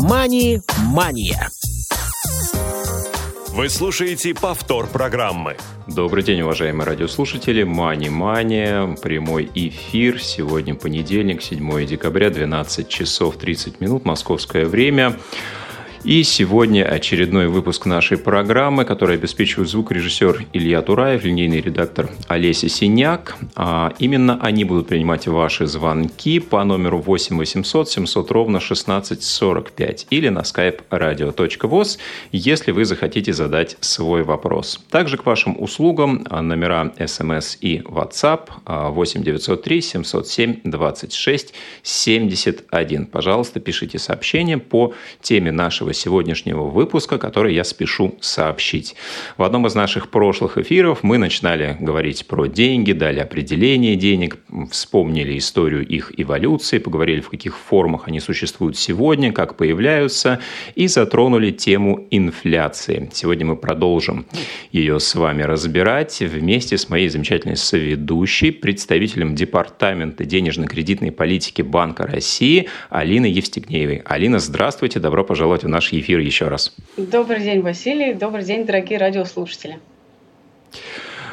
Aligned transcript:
«Мани-мания». 0.00 1.50
Вы 3.48 3.68
слушаете 3.68 4.32
повтор 4.32 4.86
программы. 4.86 5.56
Добрый 5.88 6.22
день, 6.22 6.42
уважаемые 6.42 6.86
радиослушатели. 6.86 7.64
Мани-мания, 7.64 8.94
прямой 9.02 9.50
эфир. 9.52 10.22
Сегодня 10.22 10.76
понедельник, 10.76 11.42
7 11.42 11.84
декабря, 11.84 12.30
12 12.30 12.88
часов 12.88 13.38
30 13.38 13.80
минут, 13.80 14.04
московское 14.04 14.66
время. 14.66 15.18
И 16.04 16.22
сегодня 16.22 16.84
очередной 16.84 17.48
выпуск 17.48 17.84
нашей 17.84 18.18
программы, 18.18 18.84
который 18.84 19.16
обеспечивает 19.16 19.68
звукорежиссер 19.68 20.46
Илья 20.52 20.80
Тураев, 20.80 21.24
линейный 21.24 21.60
редактор 21.60 22.08
Олеся 22.28 22.68
Синяк. 22.68 23.36
А 23.56 23.92
именно 23.98 24.38
они 24.40 24.62
будут 24.64 24.86
принимать 24.86 25.26
ваши 25.26 25.66
звонки 25.66 26.38
по 26.38 26.62
номеру 26.62 27.00
8 27.00 27.36
800 27.36 27.90
700 27.90 28.30
ровно 28.30 28.58
1645 28.58 30.06
или 30.10 30.28
на 30.28 30.40
skype 30.40 30.82
radio.voz, 30.88 31.98
если 32.30 32.70
вы 32.70 32.84
захотите 32.84 33.32
задать 33.32 33.76
свой 33.80 34.22
вопрос. 34.22 34.80
Также 34.90 35.16
к 35.16 35.26
вашим 35.26 35.60
услугам 35.60 36.24
номера 36.30 36.92
смс 37.06 37.58
и 37.60 37.78
WhatsApp 37.78 38.48
8 38.66 39.24
903 39.24 39.80
707 39.82 40.60
26 40.62 41.54
71. 41.82 43.06
Пожалуйста, 43.06 43.58
пишите 43.58 43.98
сообщения 43.98 44.58
по 44.58 44.94
теме 45.20 45.50
нашего 45.50 45.87
нашего 45.88 45.94
сегодняшнего 45.94 46.62
выпуска, 46.62 47.18
который 47.18 47.54
я 47.54 47.64
спешу 47.64 48.16
сообщить. 48.20 48.96
В 49.36 49.42
одном 49.42 49.66
из 49.66 49.74
наших 49.74 50.08
прошлых 50.10 50.58
эфиров 50.58 51.02
мы 51.02 51.18
начинали 51.18 51.76
говорить 51.80 52.26
про 52.26 52.46
деньги, 52.46 52.92
дали 52.92 53.20
определение 53.20 53.96
денег, 53.96 54.38
вспомнили 54.70 55.38
историю 55.38 55.86
их 55.86 56.12
эволюции, 56.16 56.78
поговорили, 56.78 57.20
в 57.20 57.30
каких 57.30 57.56
формах 57.56 58.08
они 58.08 58.20
существуют 58.20 58.76
сегодня, 58.76 59.32
как 59.32 59.56
появляются, 59.56 60.40
и 60.76 60.88
затронули 60.88 61.50
тему 61.50 62.06
инфляции. 62.10 63.10
Сегодня 63.12 63.46
мы 63.46 63.56
продолжим 63.56 64.26
ее 64.72 64.98
с 64.98 65.14
вами 65.14 65.42
разбирать 65.42 66.20
вместе 66.20 66.76
с 66.76 66.88
моей 66.88 67.08
замечательной 67.08 67.56
соведущей, 67.56 68.52
представителем 68.52 69.34
Департамента 69.34 70.24
денежно-кредитной 70.24 71.12
политики 71.12 71.62
Банка 71.62 72.06
России 72.06 72.68
Алиной 72.90 73.30
Евстигнеевой. 73.30 74.02
Алина, 74.04 74.38
здравствуйте, 74.38 75.00
добро 75.00 75.24
пожаловать 75.24 75.64
в 75.64 75.68
наш 75.68 75.77
эфир 75.78 76.18
еще 76.18 76.48
раз. 76.48 76.74
Добрый 76.96 77.40
день, 77.40 77.60
Василий. 77.62 78.14
Добрый 78.14 78.44
день, 78.44 78.66
дорогие 78.66 78.98
радиослушатели. 78.98 79.78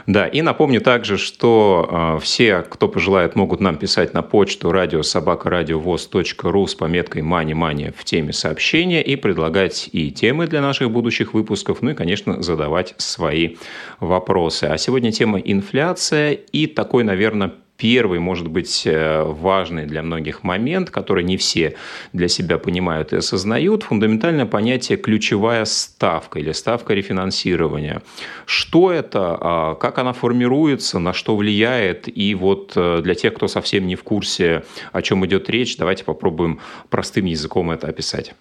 Да, 0.07 0.27
и 0.27 0.43
напомню 0.43 0.81
также, 0.81 1.17
что 1.17 2.17
э, 2.17 2.21
все, 2.21 2.61
кто 2.61 2.87
пожелает, 2.87 3.35
могут 3.35 3.59
нам 3.59 3.75
писать 3.75 4.13
на 4.13 4.21
почту 4.21 4.71
радиособакарадиовоз.ру 4.71 6.67
с 6.67 6.75
пометкой 6.75 7.23
«Мани-мани» 7.23 7.91
в 7.95 8.03
теме 8.03 8.31
сообщения 8.31 9.01
и 9.01 9.15
предлагать 9.15 9.89
и 9.91 10.11
темы 10.11 10.45
для 10.45 10.61
наших 10.61 10.91
будущих 10.91 11.33
выпусков, 11.33 11.81
ну 11.81 11.91
и, 11.91 11.93
конечно, 11.95 12.43
задавать 12.43 12.93
свои 12.97 13.55
вопросы. 13.99 14.65
А 14.65 14.77
сегодня 14.77 15.11
тема 15.11 15.39
инфляция 15.39 16.33
и 16.33 16.67
такой, 16.67 17.03
наверное, 17.03 17.53
первый, 17.77 18.19
может 18.19 18.47
быть, 18.47 18.83
э, 18.85 19.23
важный 19.23 19.85
для 19.85 20.01
многих 20.01 20.43
момент, 20.43 20.89
который 20.89 21.23
не 21.23 21.37
все 21.37 21.75
для 22.13 22.27
себя 22.27 22.57
понимают 22.57 23.13
и 23.13 23.17
осознают, 23.17 23.83
фундаментальное 23.83 24.45
понятие 24.45 24.97
ключевая 24.97 25.65
ставка 25.65 26.39
или 26.39 26.51
ставка 26.51 26.93
рефинансирования. 26.93 28.01
Что 28.45 28.91
это, 28.91 29.37
а, 29.39 29.75
как 29.75 29.97
она 29.97 30.13
формируется, 30.13 30.99
на 30.99 31.13
что 31.13 31.35
влияет, 31.35 32.07
и 32.07 32.35
вот 32.35 32.73
э, 32.75 33.01
для 33.01 33.15
тех, 33.15 33.33
кто 33.33 33.47
совсем 33.47 33.87
не 33.87 33.95
в 33.95 34.03
курсе, 34.03 34.63
о 34.91 35.01
чем 35.01 35.25
идет 35.25 35.49
речь, 35.49 35.77
давайте 35.77 36.03
попробуем 36.03 36.59
простым 36.89 37.25
языком 37.25 37.71
это 37.71 37.87
описать. 37.87 38.33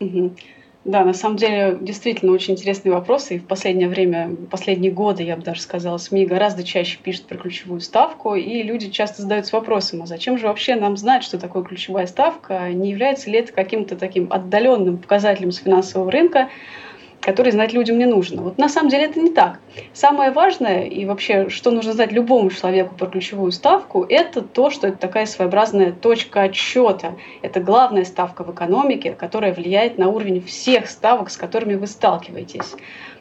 Угу. 0.00 0.36
Да, 0.84 1.04
на 1.04 1.12
самом 1.12 1.36
деле 1.36 1.76
действительно 1.78 2.32
очень 2.32 2.54
интересный 2.54 2.90
вопрос. 2.90 3.30
И 3.30 3.38
в 3.38 3.46
последнее 3.46 3.88
время, 3.88 4.34
последние 4.50 4.90
годы, 4.90 5.22
я 5.22 5.36
бы 5.36 5.42
даже 5.42 5.60
сказала, 5.60 5.98
СМИ 5.98 6.24
гораздо 6.24 6.64
чаще 6.64 6.98
пишут 7.02 7.26
про 7.26 7.36
ключевую 7.36 7.80
ставку, 7.80 8.34
и 8.34 8.62
люди 8.62 8.88
часто 8.88 9.20
задаются 9.20 9.56
вопросом, 9.56 10.02
а 10.02 10.06
зачем 10.06 10.38
же 10.38 10.46
вообще 10.46 10.76
нам 10.76 10.96
знать, 10.96 11.22
что 11.22 11.38
такое 11.38 11.64
ключевая 11.64 12.06
ставка? 12.06 12.70
Не 12.72 12.90
является 12.90 13.30
ли 13.30 13.38
это 13.40 13.52
каким-то 13.52 13.94
таким 13.94 14.32
отдаленным 14.32 14.96
показателем 14.96 15.52
с 15.52 15.58
финансового 15.58 16.10
рынка, 16.10 16.48
который 17.20 17.52
знать 17.52 17.72
людям 17.72 17.98
не 17.98 18.06
нужно. 18.06 18.42
Вот 18.42 18.58
на 18.58 18.68
самом 18.68 18.88
деле 18.88 19.04
это 19.04 19.20
не 19.20 19.30
так. 19.30 19.60
Самое 19.92 20.30
важное 20.30 20.84
и 20.84 21.04
вообще, 21.04 21.48
что 21.50 21.70
нужно 21.70 21.92
знать 21.92 22.12
любому 22.12 22.50
человеку 22.50 22.94
про 22.94 23.06
ключевую 23.06 23.52
ставку, 23.52 24.04
это 24.08 24.40
то, 24.42 24.70
что 24.70 24.88
это 24.88 24.96
такая 24.96 25.26
своеобразная 25.26 25.92
точка 25.92 26.42
отсчета. 26.42 27.14
Это 27.42 27.60
главная 27.60 28.04
ставка 28.04 28.42
в 28.42 28.52
экономике, 28.52 29.12
которая 29.12 29.52
влияет 29.52 29.98
на 29.98 30.08
уровень 30.08 30.42
всех 30.42 30.88
ставок, 30.88 31.30
с 31.30 31.36
которыми 31.36 31.74
вы 31.74 31.86
сталкиваетесь. 31.86 32.74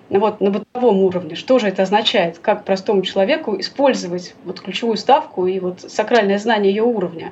Вот 0.10 0.42
на 0.42 0.50
бытовом 0.50 1.02
уровне, 1.04 1.36
что 1.36 1.60
же 1.60 1.68
это 1.68 1.84
означает, 1.84 2.40
как 2.40 2.66
простому 2.66 3.04
человеку 3.04 3.60
использовать 3.60 4.34
вот 4.44 4.60
ключевую 4.60 4.98
ставку 4.98 5.46
и 5.46 5.60
вот 5.60 5.82
сакральное 5.82 6.40
знание 6.40 6.74
ее 6.74 6.84
уровня. 6.84 7.32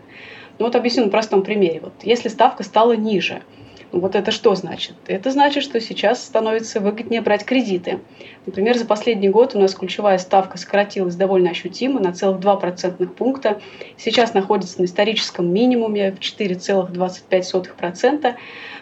Ну 0.59 0.65
вот 0.65 0.75
объясню 0.75 1.05
на 1.05 1.09
простом 1.09 1.43
примере. 1.43 1.79
Вот 1.79 1.93
если 2.03 2.29
ставка 2.29 2.63
стала 2.63 2.95
ниже– 2.95 3.41
вот 3.91 4.15
это 4.15 4.31
что 4.31 4.55
значит? 4.55 4.95
Это 5.07 5.31
значит, 5.31 5.63
что 5.63 5.79
сейчас 5.79 6.23
становится 6.23 6.79
выгоднее 6.79 7.21
брать 7.21 7.45
кредиты. 7.45 7.99
Например, 8.45 8.77
за 8.77 8.85
последний 8.85 9.29
год 9.29 9.55
у 9.55 9.59
нас 9.59 9.75
ключевая 9.75 10.17
ставка 10.17 10.57
сократилась 10.57 11.15
довольно 11.15 11.51
ощутимо, 11.51 11.99
на 11.99 12.13
целых 12.13 12.39
2 12.39 12.55
процентных 12.57 13.15
пункта. 13.15 13.61
Сейчас 13.97 14.33
находится 14.33 14.81
на 14.81 14.85
историческом 14.85 15.53
минимуме 15.53 16.11
в 16.11 16.19
4,25%. 16.19 18.35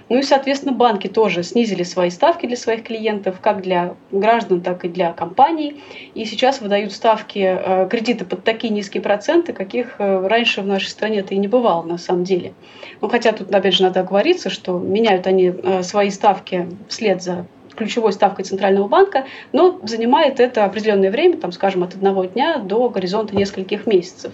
Ну 0.07 0.19
и, 0.19 0.23
соответственно, 0.23 0.73
банки 0.73 1.07
тоже 1.07 1.41
снизили 1.41 1.83
свои 1.83 2.11
ставки 2.11 2.45
для 2.45 2.57
своих 2.57 2.83
клиентов, 2.83 3.39
как 3.41 3.61
для 3.61 3.95
граждан, 4.11 4.61
так 4.61 4.85
и 4.85 4.87
для 4.87 5.13
компаний. 5.13 5.81
И 6.13 6.25
сейчас 6.25 6.61
выдают 6.61 6.93
ставки 6.93 7.39
э, 7.39 7.87
кредиты 7.89 8.23
под 8.23 8.43
такие 8.43 8.71
низкие 8.71 9.01
проценты, 9.01 9.51
каких 9.51 9.95
э, 9.97 10.27
раньше 10.27 10.61
в 10.61 10.67
нашей 10.67 10.87
стране-то 10.87 11.33
и 11.33 11.37
не 11.37 11.47
бывало 11.47 11.81
на 11.83 11.97
самом 11.97 12.23
деле. 12.23 12.53
Ну, 13.01 13.09
хотя 13.09 13.31
тут, 13.31 13.53
опять 13.53 13.73
же, 13.73 13.83
надо 13.83 14.01
оговориться, 14.01 14.49
что 14.51 14.77
меняют 14.77 15.25
они 15.25 15.47
э, 15.47 15.81
свои 15.81 16.11
ставки 16.11 16.67
вслед 16.87 17.23
за 17.23 17.47
ключевой 17.75 18.13
ставкой 18.13 18.45
Центрального 18.45 18.87
банка, 18.87 19.25
но 19.51 19.79
занимает 19.83 20.39
это 20.39 20.65
определенное 20.65 21.11
время, 21.11 21.37
там, 21.37 21.51
скажем, 21.51 21.83
от 21.83 21.95
одного 21.95 22.25
дня 22.25 22.59
до 22.59 22.89
горизонта 22.89 23.35
нескольких 23.35 23.85
месяцев. 23.85 24.33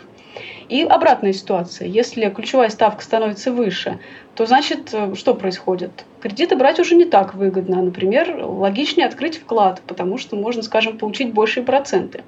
И 0.70 0.84
обратная 0.84 1.34
ситуация. 1.34 1.88
Если 1.88 2.30
ключевая 2.30 2.70
ставка 2.70 3.04
становится 3.04 3.52
выше, 3.52 4.00
то 4.42 4.48
значит, 4.48 4.90
э, 4.92 5.14
что 5.14 5.36
происходит? 5.36 6.04
Кредиты 6.20 6.56
брать 6.56 6.80
уже 6.80 6.96
не 6.96 7.06
так 7.06 7.36
выгодно. 7.36 7.80
Например, 7.80 8.44
логичнее 8.44 9.06
открыть 9.06 9.38
вклад, 9.38 9.84
потому 9.86 10.18
что 10.18 10.36
можно, 10.36 10.64
скажем, 10.64 10.98
получить 10.98 11.32
большие 11.32 11.64
проценты. 11.64 12.24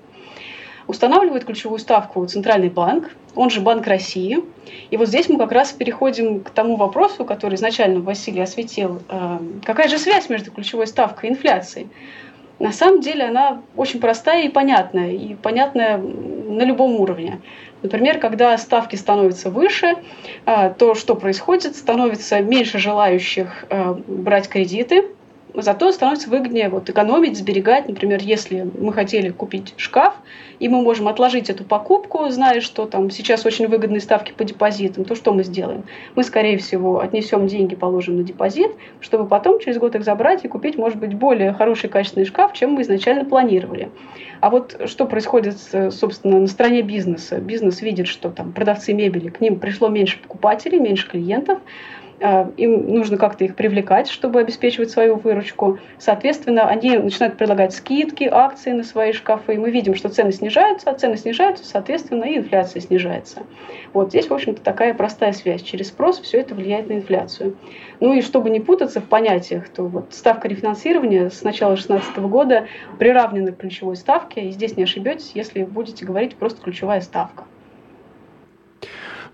Устанавливает 0.86 1.44
ключевую 1.44 1.80
ставку 1.80 2.24
Центральный 2.28 2.70
банк, 2.70 3.10
он 3.34 3.50
же 3.50 3.62
Банк 3.62 3.88
России. 3.88 4.44
И 4.92 4.98
вот 4.98 5.08
здесь 5.08 5.28
мы 5.28 5.40
как 5.40 5.52
раз 5.52 5.72
переходим 5.72 6.42
к 6.42 6.52
тому 6.52 6.76
вопросу, 6.76 7.26
который 7.26 7.56
изначально 7.56 8.00
Василий 8.00 8.42
осветил. 8.42 9.02
Э, 9.10 9.40
какая 9.66 9.88
же 9.88 9.98
связь 9.98 10.30
между 10.30 10.52
ключевой 10.52 10.86
ставкой 10.86 11.32
и 11.32 11.34
инфляцией? 11.34 11.88
На 12.60 12.72
самом 12.72 13.02
деле 13.02 13.26
она 13.26 13.64
очень 13.76 14.00
простая 14.00 14.44
и 14.44 14.50
понятная, 14.50 15.10
и 15.14 15.34
понятная 15.34 15.98
на 15.98 16.62
любом 16.62 16.94
уровне. 17.00 17.42
Например, 17.84 18.18
когда 18.18 18.58
ставки 18.58 18.96
становятся 18.96 19.50
выше, 19.50 19.96
э, 20.46 20.74
то 20.78 20.96
что 20.96 21.16
происходит? 21.16 21.76
Становится 21.76 22.40
меньше 22.40 22.80
желающих 22.80 23.66
э, 23.70 23.94
брать 24.08 24.48
кредиты, 24.48 25.10
зато 25.54 25.92
становится 25.92 26.30
выгоднее 26.30 26.70
вот, 26.70 26.90
экономить, 26.90 27.38
сберегать. 27.38 27.88
Например, 27.88 28.20
если 28.22 28.68
мы 28.80 28.94
хотели 28.94 29.30
купить 29.30 29.74
шкаф, 29.78 30.16
и 30.60 30.70
мы 30.70 30.82
можем 30.82 31.08
отложить 31.08 31.50
эту 31.50 31.64
покупку, 31.64 32.30
зная, 32.30 32.62
что 32.62 32.86
там 32.86 33.10
сейчас 33.10 33.46
очень 33.46 33.68
выгодные 33.68 34.00
ставки 34.00 34.32
по 34.32 34.44
депозитам, 34.44 35.04
то 35.04 35.16
что 35.16 35.34
мы 35.34 35.44
сделаем? 35.44 35.84
Мы, 36.16 36.24
скорее 36.24 36.58
всего, 36.58 37.00
отнесем 37.00 37.48
деньги, 37.48 37.76
положим 37.76 38.18
на 38.18 38.24
депозит, 38.24 38.72
чтобы 39.02 39.28
потом 39.28 39.60
через 39.60 39.78
год 39.78 39.96
их 39.96 40.04
забрать 40.04 40.46
и 40.46 40.48
купить, 40.48 40.78
может 40.78 41.00
быть, 41.00 41.14
более 41.14 41.54
хороший 41.54 41.90
качественный 41.90 42.26
шкаф, 42.26 42.54
чем 42.54 42.72
мы 42.72 42.82
изначально 42.84 43.26
планировали. 43.26 43.90
А 44.40 44.50
вот 44.50 44.80
что 44.86 45.06
происходит, 45.06 45.58
собственно, 45.92 46.40
на 46.40 46.48
стороне 46.48 46.82
бизнеса? 46.82 47.40
Бизнес 47.40 47.82
видит, 47.82 48.08
что 48.08 48.30
там 48.30 48.52
продавцы 48.52 48.94
мебели, 48.94 49.30
к 49.30 49.40
ним 49.42 49.60
пришло 49.60 49.88
меньше 49.88 50.20
покупателей, 50.20 50.80
меньше 50.80 51.10
клиентов, 51.10 51.60
им 52.20 52.94
нужно 52.94 53.18
как-то 53.18 53.44
их 53.44 53.56
привлекать, 53.56 54.08
чтобы 54.10 54.40
обеспечивать 54.40 54.92
свою 54.92 55.16
выручку. 55.16 55.80
Соответственно, 55.98 56.68
они 56.68 56.98
начинают 56.98 57.38
предлагать 57.38 57.74
скидки, 57.74 58.24
акции 58.32 58.72
на 58.72 58.84
свои 58.84 59.12
шкафы. 59.12 59.56
И 59.56 59.58
мы 59.58 59.72
видим, 59.72 59.96
что 59.96 60.10
цены 60.10 60.32
снижаются, 60.32 60.90
а 60.90 60.94
цены 60.94 61.18
снижаются, 61.18 61.66
соответственно, 61.66 62.26
и 62.26 62.38
инфляция 62.38 62.82
снижается. 62.82 63.44
Вот 63.94 64.10
здесь, 64.10 64.30
в 64.30 64.34
общем-то, 64.34 64.62
такая 64.62 64.94
простая 64.94 65.34
связь. 65.34 65.62
Через 65.62 65.88
спрос 65.88 66.20
все 66.20 66.40
это 66.40 66.56
влияет 66.56 66.90
на 66.90 66.94
инфляцию. 66.94 67.58
Ну 68.00 68.14
и 68.14 68.22
чтобы 68.22 68.50
не 68.50 68.60
путаться 68.60 69.02
в 69.02 69.06
понятиях, 69.06 69.70
то 69.70 69.84
вот 69.84 70.14
ставка 70.14 70.48
рефинансирования 70.48 71.30
с 71.30 71.44
начала 71.44 71.76
2016 71.76 72.18
года 72.20 72.68
приравнена 73.00 73.52
к 73.52 73.58
ключевой 73.58 73.96
ставке. 73.96 74.42
И 74.42 74.52
здесь 74.52 74.78
не 74.78 74.84
ошибетесь, 74.84 75.32
если 75.34 75.64
будете 75.64 76.06
говорить 76.06 76.36
просто 76.36 76.62
ключевая 76.62 77.02
ставка. 77.02 77.46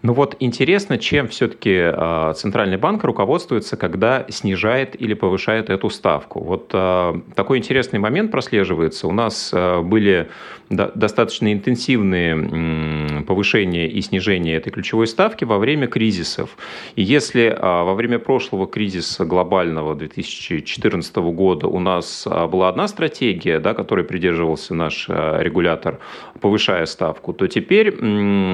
Ну 0.01 0.13
вот 0.13 0.37
интересно, 0.39 0.97
чем 0.97 1.27
все-таки 1.27 1.75
а, 1.77 2.33
Центральный 2.33 2.77
банк 2.77 3.03
руководствуется, 3.03 3.75
когда 3.75 4.25
снижает 4.29 4.99
или 4.99 5.13
повышает 5.13 5.69
эту 5.69 5.89
ставку. 5.89 6.39
Вот 6.39 6.71
а, 6.73 7.19
такой 7.35 7.57
интересный 7.57 7.99
момент 7.99 8.31
прослеживается. 8.31 9.07
У 9.07 9.11
нас 9.11 9.51
а, 9.53 9.81
были 9.81 10.29
достаточно 10.69 11.51
интенсивные 11.51 13.23
повышения 13.23 13.87
и 13.89 14.01
снижения 14.01 14.55
этой 14.55 14.69
ключевой 14.69 15.07
ставки 15.07 15.43
во 15.43 15.57
время 15.57 15.87
кризисов. 15.87 16.57
И 16.95 17.01
если 17.01 17.57
во 17.59 17.95
время 17.95 18.19
прошлого 18.19 18.67
кризиса 18.67 19.25
глобального 19.25 19.95
2014 19.95 21.15
года 21.15 21.65
у 21.67 21.79
нас 21.79 22.27
была 22.27 22.69
одна 22.69 22.87
стратегия, 22.87 23.59
да, 23.59 23.73
которой 23.73 24.05
придерживался 24.05 24.75
наш 24.75 25.09
регулятор, 25.09 25.97
повышая 26.39 26.85
ставку, 26.85 27.33
то 27.33 27.47
теперь 27.47 27.95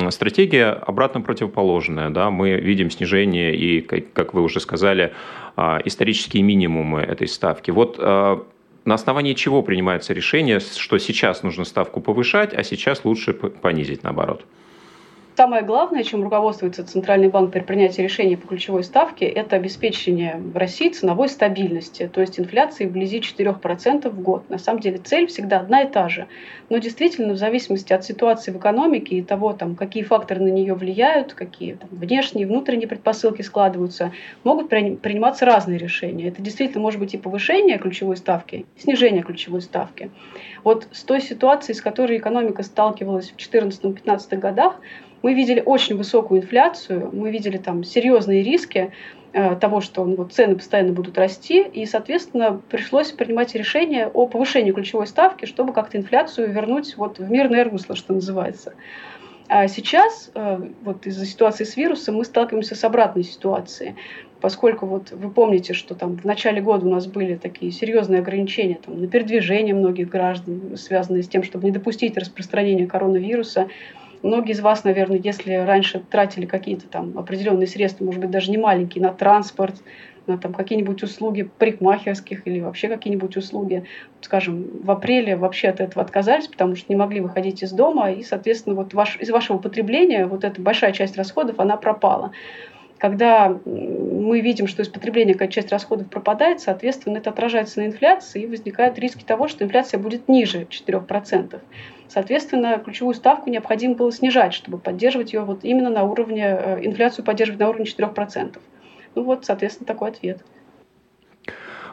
стратегия 0.10 0.70
обратно 0.70 1.20
противоположное. 1.36 2.10
Да? 2.10 2.30
Мы 2.30 2.52
видим 2.52 2.90
снижение 2.90 3.56
и, 3.56 3.82
как 3.82 4.34
вы 4.34 4.42
уже 4.42 4.60
сказали, 4.60 5.12
а, 5.56 5.80
исторические 5.84 6.44
минимумы 6.44 7.02
этой 7.02 7.28
ставки. 7.28 7.72
Вот 7.72 7.98
а, 8.00 8.46
на 8.86 8.96
основании 8.96 9.34
чего 9.34 9.62
принимается 9.62 10.14
решение, 10.14 10.60
что 10.60 10.98
сейчас 10.98 11.44
нужно 11.44 11.66
ставку 11.66 12.02
повышать, 12.02 12.54
а 12.54 12.64
сейчас 12.64 13.04
лучше 13.04 13.34
понизить 13.34 14.04
наоборот? 14.04 14.46
Самое 15.38 15.64
главное, 15.64 16.04
чем 16.04 16.24
руководствуется 16.24 16.86
Центральный 16.86 17.28
банк 17.28 17.52
при 17.52 17.60
принятии 17.60 18.02
решения 18.02 18.38
по 18.38 18.48
ключевой 18.48 18.86
ставке, 18.86 19.26
это 19.26 19.58
обеспечение 19.58 20.38
в 20.38 20.56
России 20.56 20.88
ценовой 20.88 21.28
стабильности, 21.28 22.10
то 22.12 22.22
есть 22.22 22.40
инфляции 22.40 22.86
вблизи 22.86 23.20
4% 23.20 24.10
в 24.10 24.22
год. 24.22 24.50
На 24.50 24.58
самом 24.58 24.80
деле 24.80 24.98
цель 24.98 25.28
всегда 25.28 25.60
одна 25.60 25.82
и 25.82 25.92
та 25.92 26.08
же. 26.08 26.28
Но 26.70 26.78
действительно, 26.78 27.34
в 27.34 27.38
зависимости 27.38 27.92
от 27.92 28.06
ситуации 28.06 28.54
в 28.54 28.58
экономике 28.60 29.18
и 29.18 29.22
того, 29.22 29.52
там, 29.52 29.76
какие 29.76 30.04
факторы 30.04 30.40
на 30.42 30.48
нее 30.48 30.74
влияют, 30.74 31.34
какие 31.34 31.74
там, 31.74 31.90
внешние 31.92 32.44
и 32.44 32.48
внутренние 32.48 32.88
предпосылки 32.88 33.42
складываются, 33.42 34.14
могут 34.46 34.70
приниматься 34.70 35.44
разные 35.44 35.78
решения. 35.78 36.30
Это 36.30 36.42
действительно 36.42 36.82
может 36.82 37.02
быть 37.02 37.14
и 37.14 37.18
повышение 37.18 37.78
ключевой 37.78 38.16
ставки, 38.16 38.66
и 38.78 38.80
снижение 38.80 39.22
ключевой 39.22 39.62
ставки. 39.62 40.12
Вот 40.64 40.88
с 40.94 41.04
той 41.04 41.20
ситуацией, 41.20 41.76
с 41.76 41.82
которой 41.82 42.20
экономика 42.20 42.64
сталкивалась 42.64 43.32
в 43.32 43.36
2014-2015 43.36 44.38
годах, 44.38 44.80
мы 45.22 45.34
видели 45.34 45.62
очень 45.66 45.98
высокую 45.98 46.42
инфляцию, 46.42 47.10
мы 47.14 47.32
видели 47.32 47.58
там 47.58 47.84
серьезные 47.84 48.44
риски 48.44 48.92
э, 49.34 49.56
того, 49.56 49.82
что 49.82 50.06
ну, 50.06 50.26
цены 50.26 50.56
постоянно 50.56 50.94
будут 50.94 51.18
расти, 51.18 51.62
и, 51.62 51.86
соответственно, 51.86 52.62
пришлось 52.70 53.12
принимать 53.12 53.56
решение 53.56 54.08
о 54.08 54.28
повышении 54.28 54.72
ключевой 54.72 55.08
ставки, 55.08 55.46
чтобы 55.46 55.74
как-то 55.74 55.98
инфляцию 55.98 56.52
вернуть 56.52 56.96
вот 56.98 57.20
в 57.20 57.30
мирное 57.30 57.64
русло, 57.64 57.96
что 57.96 58.14
называется. 58.14 58.74
А 59.48 59.68
сейчас, 59.68 60.32
э, 60.34 60.60
вот 60.84 61.06
из-за 61.06 61.26
ситуации 61.26 61.66
с 61.66 61.78
вирусом, 61.78 62.16
мы 62.16 62.26
сталкиваемся 62.26 62.76
с 62.76 62.84
обратной 62.84 63.24
ситуацией, 63.24 63.96
поскольку 64.42 64.88
вот 64.88 65.12
вы 65.12 65.30
помните, 65.30 65.74
что 65.74 65.94
там 65.94 66.18
в 66.18 66.26
начале 66.26 66.62
года 66.62 66.86
у 66.86 66.90
нас 66.90 67.06
были 67.06 67.36
такие 67.36 67.72
серьезные 67.72 68.22
ограничения 68.22 68.80
там, 68.84 69.00
на 69.00 69.08
передвижение 69.08 69.76
многих 69.76 70.10
граждан, 70.10 70.76
связанные 70.78 71.22
с 71.22 71.28
тем, 71.28 71.44
чтобы 71.44 71.66
не 71.66 71.72
допустить 71.72 72.18
распространения 72.18 72.88
коронавируса. 72.88 73.68
Многие 74.26 74.54
из 74.54 74.60
вас, 74.60 74.84
наверное, 74.84 75.22
если 75.24 75.54
раньше 75.54 76.00
тратили 76.00 76.48
какие-то 76.48 76.88
там 76.88 77.16
определенные 77.16 77.68
средства, 77.68 78.06
может 78.06 78.20
быть, 78.20 78.32
даже 78.32 78.50
не 78.50 78.58
маленькие, 78.58 79.04
на 79.04 79.14
транспорт, 79.14 79.76
на 80.26 80.40
там 80.40 80.52
какие-нибудь 80.52 81.04
услуги 81.04 81.44
парикмахерских 81.44 82.48
или 82.48 82.60
вообще 82.60 82.88
какие-нибудь 82.88 83.38
услуги, 83.38 83.84
скажем, 84.22 84.66
в 84.82 84.90
апреле 84.90 85.36
вообще 85.36 85.68
от 85.68 85.80
этого 85.80 86.04
отказались, 86.04 86.48
потому 86.48 86.76
что 86.76 86.88
не 86.90 86.96
могли 86.96 87.22
выходить 87.22 87.62
из 87.62 87.72
дома, 87.72 88.12
и, 88.12 88.24
соответственно, 88.24 88.76
вот 88.76 88.96
ваш, 88.96 89.16
из 89.18 89.30
вашего 89.30 89.60
потребления 89.60 90.26
вот 90.26 90.44
эта 90.44 90.60
большая 90.60 90.92
часть 90.92 91.16
расходов, 91.18 91.60
она 91.60 91.78
пропала. 91.78 92.32
Когда 92.98 93.56
мы 93.66 94.42
видим, 94.42 94.66
что 94.66 94.82
из 94.82 94.90
потребления 94.90 95.34
какая 95.34 95.50
часть 95.50 95.72
расходов 95.72 96.10
пропадает, 96.10 96.62
соответственно, 96.62 97.18
это 97.18 97.30
отражается 97.30 97.80
на 97.80 97.86
инфляции, 97.86 98.42
и 98.42 98.48
возникают 98.48 98.98
риски 98.98 99.24
того, 99.24 99.48
что 99.48 99.64
инфляция 99.64 100.00
будет 100.00 100.28
ниже 100.28 100.66
4%. 100.68 101.60
Соответственно, 102.08 102.78
ключевую 102.80 103.14
ставку 103.14 103.50
необходимо 103.50 103.96
было 103.96 104.12
снижать, 104.12 104.54
чтобы 104.54 104.78
поддерживать 104.78 105.34
ее 105.34 105.42
вот 105.42 105.64
именно 105.64 105.90
на 105.90 106.04
уровне, 106.04 106.46
э, 106.46 106.86
инфляцию 106.86 107.26
поддерживать 107.26 107.60
на 107.60 107.70
уровне 107.70 107.86
4%. 107.86 108.62
Ну 109.16 109.24
вот, 109.24 109.46
соответственно, 109.46 109.88
такой 109.88 110.10
ответ. 110.10 110.44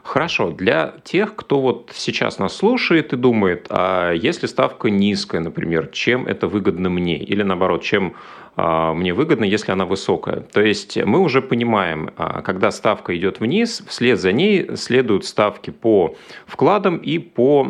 Хорошо, 0.03 0.51
для 0.51 0.95
тех, 1.05 1.37
кто 1.37 1.61
вот 1.61 1.93
сейчас 1.95 2.39
нас 2.39 2.57
слушает 2.57 3.13
и 3.13 3.17
думает, 3.17 3.67
а 3.71 4.13
если 4.13 4.47
ставка 4.47 4.91
низкая, 4.91 5.41
например, 5.41 5.89
чем 5.93 6.27
это 6.27 6.49
выгодно 6.49 6.91
мне? 6.91 7.19
Или 7.19 7.43
наоборот, 7.43 7.83
чем 7.83 8.15
а, 8.55 8.93
мне 8.93 9.15
выгодно, 9.15 9.45
если 9.45 9.73
она 9.73 9.87
высокая. 9.87 10.41
То 10.41 10.61
есть 10.61 11.03
мы 11.03 11.21
уже 11.21 11.41
понимаем, 11.41 12.11
а, 12.17 12.43
когда 12.43 12.71
ставка 12.71 13.17
идет 13.17 13.41
вниз, 13.41 13.83
вслед 13.89 14.21
за 14.21 14.33
ней 14.33 14.77
следуют 14.77 15.25
ставки 15.25 15.71
по 15.71 16.17
вкладам 16.47 16.99
и 16.99 17.19
по 17.19 17.65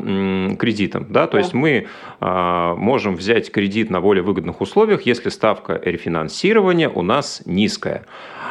кредитам. 0.59 1.07
Да? 1.11 1.29
То 1.29 1.39
есть 1.39 1.55
мы 1.55 1.87
а, 2.21 2.75
можем 2.75 3.15
взять 3.15 3.53
кредит 3.53 3.91
на 3.91 4.01
более 4.01 4.25
выгодных 4.25 4.61
условиях, 4.61 5.03
если 5.03 5.29
ставка 5.29 5.81
рефинансирования 5.85 6.89
у 6.89 7.03
нас 7.03 7.43
низкая. 7.47 8.05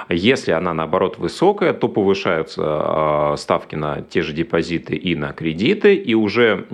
Если 0.08 0.52
она, 0.52 0.74
наоборот, 0.74 1.18
высокая, 1.18 1.74
то 1.74 1.88
повышаются 1.88 3.36
ставки 3.38 3.71
на 3.76 4.02
те 4.02 4.22
же 4.22 4.34
депозиты 4.34 4.96
и 4.96 5.16
на 5.16 5.34
кредиты, 5.34 5.96
и 5.96 6.14
уже 6.14 6.66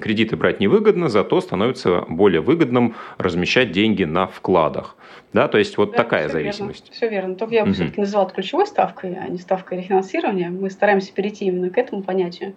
кредиты 0.00 0.36
брать 0.36 0.60
невыгодно, 0.60 1.08
зато 1.08 1.40
становится 1.40 2.04
более 2.08 2.40
выгодным 2.40 2.94
размещать 3.18 3.72
деньги 3.72 4.04
на 4.04 4.26
вкладах. 4.26 4.96
Да, 5.32 5.48
то 5.48 5.58
есть 5.58 5.76
вот 5.78 5.90
да, 5.90 5.96
такая 5.96 6.28
все 6.28 6.38
зависимость. 6.38 6.84
Верно, 6.84 6.94
все 6.94 7.08
верно. 7.08 7.34
Только 7.34 7.54
я 7.54 7.62
бы 7.64 7.70
угу. 7.70 7.74
все-таки 7.74 8.00
называла 8.00 8.26
это 8.26 8.36
ключевой 8.36 8.66
ставкой, 8.66 9.16
а 9.20 9.28
не 9.28 9.38
ставкой 9.38 9.78
рефинансирования. 9.78 10.48
Мы 10.48 10.70
стараемся 10.70 11.12
перейти 11.12 11.46
именно 11.46 11.70
к 11.70 11.78
этому 11.78 12.02
понятию. 12.02 12.54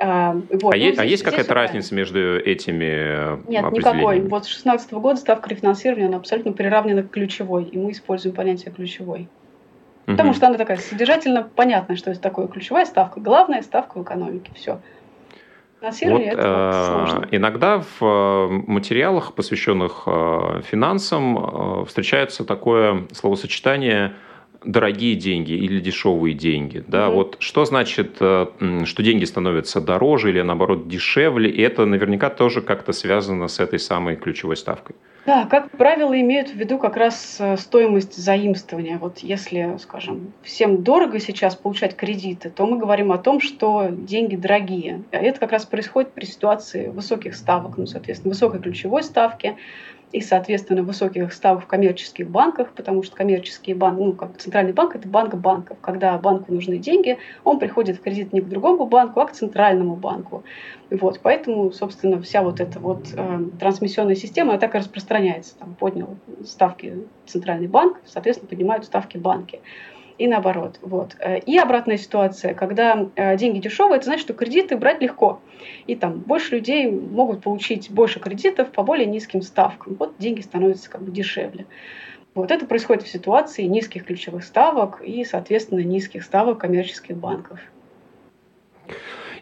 А, 0.00 0.32
вот. 0.32 0.74
а, 0.74 0.76
ну, 0.76 0.82
есть, 0.82 0.98
а 0.98 1.04
есть 1.04 1.22
какая-то 1.22 1.54
разница 1.54 1.94
между 1.94 2.38
этими 2.38 3.48
Нет, 3.48 3.70
никакой. 3.72 4.20
Вот 4.20 4.44
с 4.44 4.48
2016 4.48 4.92
года 4.94 5.16
ставка 5.16 5.50
рефинансирования 5.50 6.08
она 6.08 6.18
абсолютно 6.18 6.52
приравнена 6.52 7.02
к 7.02 7.10
ключевой, 7.10 7.64
и 7.64 7.78
мы 7.78 7.92
используем 7.92 8.34
понятие 8.34 8.72
ключевой. 8.72 9.28
Угу. 10.08 10.16
Потому 10.16 10.32
что 10.32 10.46
она 10.46 10.56
такая 10.56 10.78
содержательно 10.78 11.42
понятная, 11.42 11.96
что 11.96 12.10
это 12.10 12.18
такое 12.18 12.48
ключевая 12.48 12.86
ставка, 12.86 13.20
главная 13.20 13.60
ставка 13.60 13.98
в 13.98 14.02
экономике. 14.02 14.50
Все. 14.54 14.80
Вот, 15.80 15.92
э, 16.02 17.28
иногда 17.30 17.78
в 17.78 18.02
э, 18.02 18.48
материалах, 18.66 19.34
посвященных 19.34 20.04
э, 20.06 20.62
финансам, 20.64 21.38
э, 21.38 21.84
встречается 21.84 22.44
такое 22.44 23.06
словосочетание 23.12 24.14
дорогие 24.64 25.14
деньги 25.14 25.52
или 25.52 25.80
дешевые 25.80 26.34
деньги. 26.34 26.84
Да? 26.86 27.08
Угу. 27.08 27.16
Вот 27.16 27.36
что 27.40 27.64
значит, 27.64 28.16
э, 28.20 28.46
что 28.84 29.02
деньги 29.02 29.24
становятся 29.24 29.80
дороже 29.80 30.30
или 30.30 30.40
наоборот 30.40 30.88
дешевле? 30.88 31.50
И 31.50 31.60
это 31.62 31.86
наверняка 31.86 32.30
тоже 32.30 32.60
как-то 32.60 32.92
связано 32.92 33.48
с 33.48 33.60
этой 33.60 33.78
самой 33.78 34.16
ключевой 34.16 34.56
ставкой. 34.56 34.96
Да, 35.26 35.44
как 35.44 35.70
правило, 35.72 36.18
имеют 36.18 36.48
в 36.48 36.54
виду 36.54 36.78
как 36.78 36.96
раз 36.96 37.36
э, 37.38 37.58
стоимость 37.58 38.16
заимствования. 38.16 38.96
Вот 38.98 39.18
если, 39.18 39.76
скажем, 39.78 40.32
всем 40.42 40.82
дорого 40.82 41.20
сейчас 41.20 41.54
получать 41.54 41.96
кредиты, 41.96 42.48
то 42.48 42.64
мы 42.66 42.78
говорим 42.78 43.12
о 43.12 43.18
том, 43.18 43.40
что 43.40 43.88
деньги 43.90 44.36
дорогие. 44.36 45.02
А 45.12 45.18
это 45.18 45.38
как 45.38 45.52
раз 45.52 45.66
происходит 45.66 46.12
при 46.12 46.24
ситуации 46.24 46.88
высоких 46.88 47.34
ставок, 47.34 47.76
ну, 47.76 47.84
соответственно, 47.84 48.30
высокой 48.32 48.60
ключевой 48.60 49.02
ставки, 49.02 49.56
и, 50.12 50.20
соответственно, 50.20 50.82
высоких 50.82 51.32
ставок 51.32 51.64
в 51.64 51.66
коммерческих 51.66 52.28
банках, 52.28 52.72
потому 52.72 53.02
что 53.02 53.14
коммерческие 53.14 53.76
банки, 53.76 54.00
ну, 54.00 54.12
как 54.12 54.38
центральный 54.38 54.72
банк, 54.72 54.96
это 54.96 55.06
банк 55.06 55.34
банков. 55.34 55.76
Когда 55.80 56.16
банку 56.18 56.52
нужны 56.52 56.78
деньги, 56.78 57.18
он 57.44 57.58
приходит 57.58 57.98
в 57.98 58.00
кредит 58.00 58.32
не 58.32 58.40
к 58.40 58.48
другому 58.48 58.86
банку, 58.86 59.20
а 59.20 59.26
к 59.26 59.32
центральному 59.32 59.96
банку. 59.96 60.44
Вот, 60.90 61.20
поэтому, 61.22 61.70
собственно, 61.72 62.20
вся 62.22 62.42
вот 62.42 62.60
эта 62.60 62.78
вот 62.80 63.08
э, 63.14 63.40
трансмиссионная 63.60 64.14
система, 64.14 64.58
так 64.58 64.74
и 64.74 64.78
распространяется. 64.78 65.56
Там 65.58 65.74
поднял 65.74 66.16
ставки 66.44 66.94
центральный 67.26 67.68
банк, 67.68 68.00
соответственно, 68.06 68.48
поднимают 68.48 68.86
ставки 68.86 69.18
банки 69.18 69.60
и 70.18 70.26
наоборот. 70.26 70.78
Вот. 70.82 71.16
Э, 71.20 71.38
и 71.38 71.56
обратная 71.56 71.96
ситуация, 71.96 72.54
когда 72.54 73.08
э, 73.14 73.36
деньги 73.36 73.60
дешевые, 73.60 73.96
это 73.96 74.06
значит, 74.06 74.22
что 74.22 74.34
кредиты 74.34 74.76
брать 74.76 75.00
легко. 75.00 75.40
И 75.86 75.94
там 75.94 76.18
больше 76.18 76.56
людей 76.56 76.90
могут 76.90 77.42
получить 77.42 77.90
больше 77.90 78.20
кредитов 78.20 78.70
по 78.70 78.82
более 78.82 79.06
низким 79.06 79.42
ставкам. 79.42 79.94
Вот 79.94 80.14
деньги 80.18 80.40
становятся 80.40 80.90
как 80.90 81.02
бы 81.02 81.12
дешевле. 81.12 81.66
Вот 82.34 82.50
это 82.50 82.66
происходит 82.66 83.04
в 83.04 83.08
ситуации 83.08 83.62
низких 83.62 84.04
ключевых 84.04 84.44
ставок 84.44 85.00
и, 85.02 85.24
соответственно, 85.24 85.80
низких 85.80 86.22
ставок 86.22 86.58
коммерческих 86.58 87.16
банков. 87.16 87.60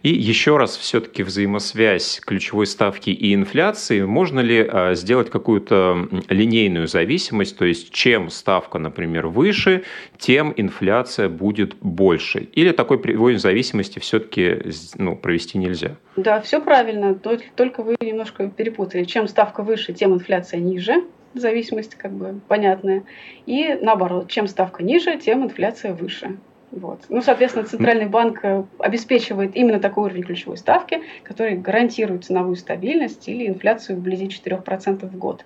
И 0.02 0.10
еще 0.10 0.56
раз 0.56 0.76
все-таки 0.76 1.22
взаимосвязь 1.22 2.20
ключевой 2.24 2.66
ставки 2.66 3.10
и 3.10 3.34
инфляции. 3.34 4.02
Можно 4.02 4.40
ли 4.40 4.66
а, 4.66 4.94
сделать 4.94 5.30
какую-то 5.30 6.08
линейную 6.28 6.86
зависимость, 6.86 7.56
то 7.58 7.64
есть 7.64 7.92
чем 7.92 8.30
ставка, 8.30 8.78
например, 8.78 9.26
выше, 9.28 9.84
тем 10.18 10.52
инфляция 10.56 11.28
будет 11.28 11.76
больше? 11.76 12.40
Или 12.52 12.72
такой 12.72 12.98
прямой 12.98 13.36
зависимости 13.36 13.98
все-таки 13.98 14.62
ну, 14.96 15.16
провести 15.16 15.58
нельзя? 15.58 15.96
Да, 16.16 16.40
все 16.40 16.60
правильно, 16.60 17.14
только 17.14 17.82
вы 17.82 17.96
немножко 18.00 18.48
перепутали. 18.48 19.04
Чем 19.04 19.28
ставка 19.28 19.62
выше, 19.62 19.92
тем 19.92 20.14
инфляция 20.14 20.60
ниже. 20.60 21.04
зависимость 21.34 21.94
как 21.96 22.12
бы 22.12 22.40
понятная. 22.48 23.04
И 23.46 23.78
наоборот, 23.80 24.30
чем 24.30 24.46
ставка 24.46 24.82
ниже, 24.82 25.18
тем 25.18 25.44
инфляция 25.44 25.92
выше. 25.92 26.36
Вот. 26.73 27.00
Ну, 27.08 27.23
соответственно, 27.23 27.64
Центральный 27.64 28.06
банк 28.06 28.40
э, 28.42 28.64
обеспечивает 28.78 29.56
именно 29.56 29.78
такой 29.78 30.06
уровень 30.06 30.25
ключевой 30.25 30.56
ставки, 30.56 31.02
который 31.23 31.56
гарантирует 31.56 32.25
ценовую 32.25 32.56
стабильность 32.56 33.28
или 33.28 33.46
инфляцию 33.46 33.99
вблизи 33.99 34.26
4% 34.26 35.06
в 35.06 35.16
год. 35.16 35.44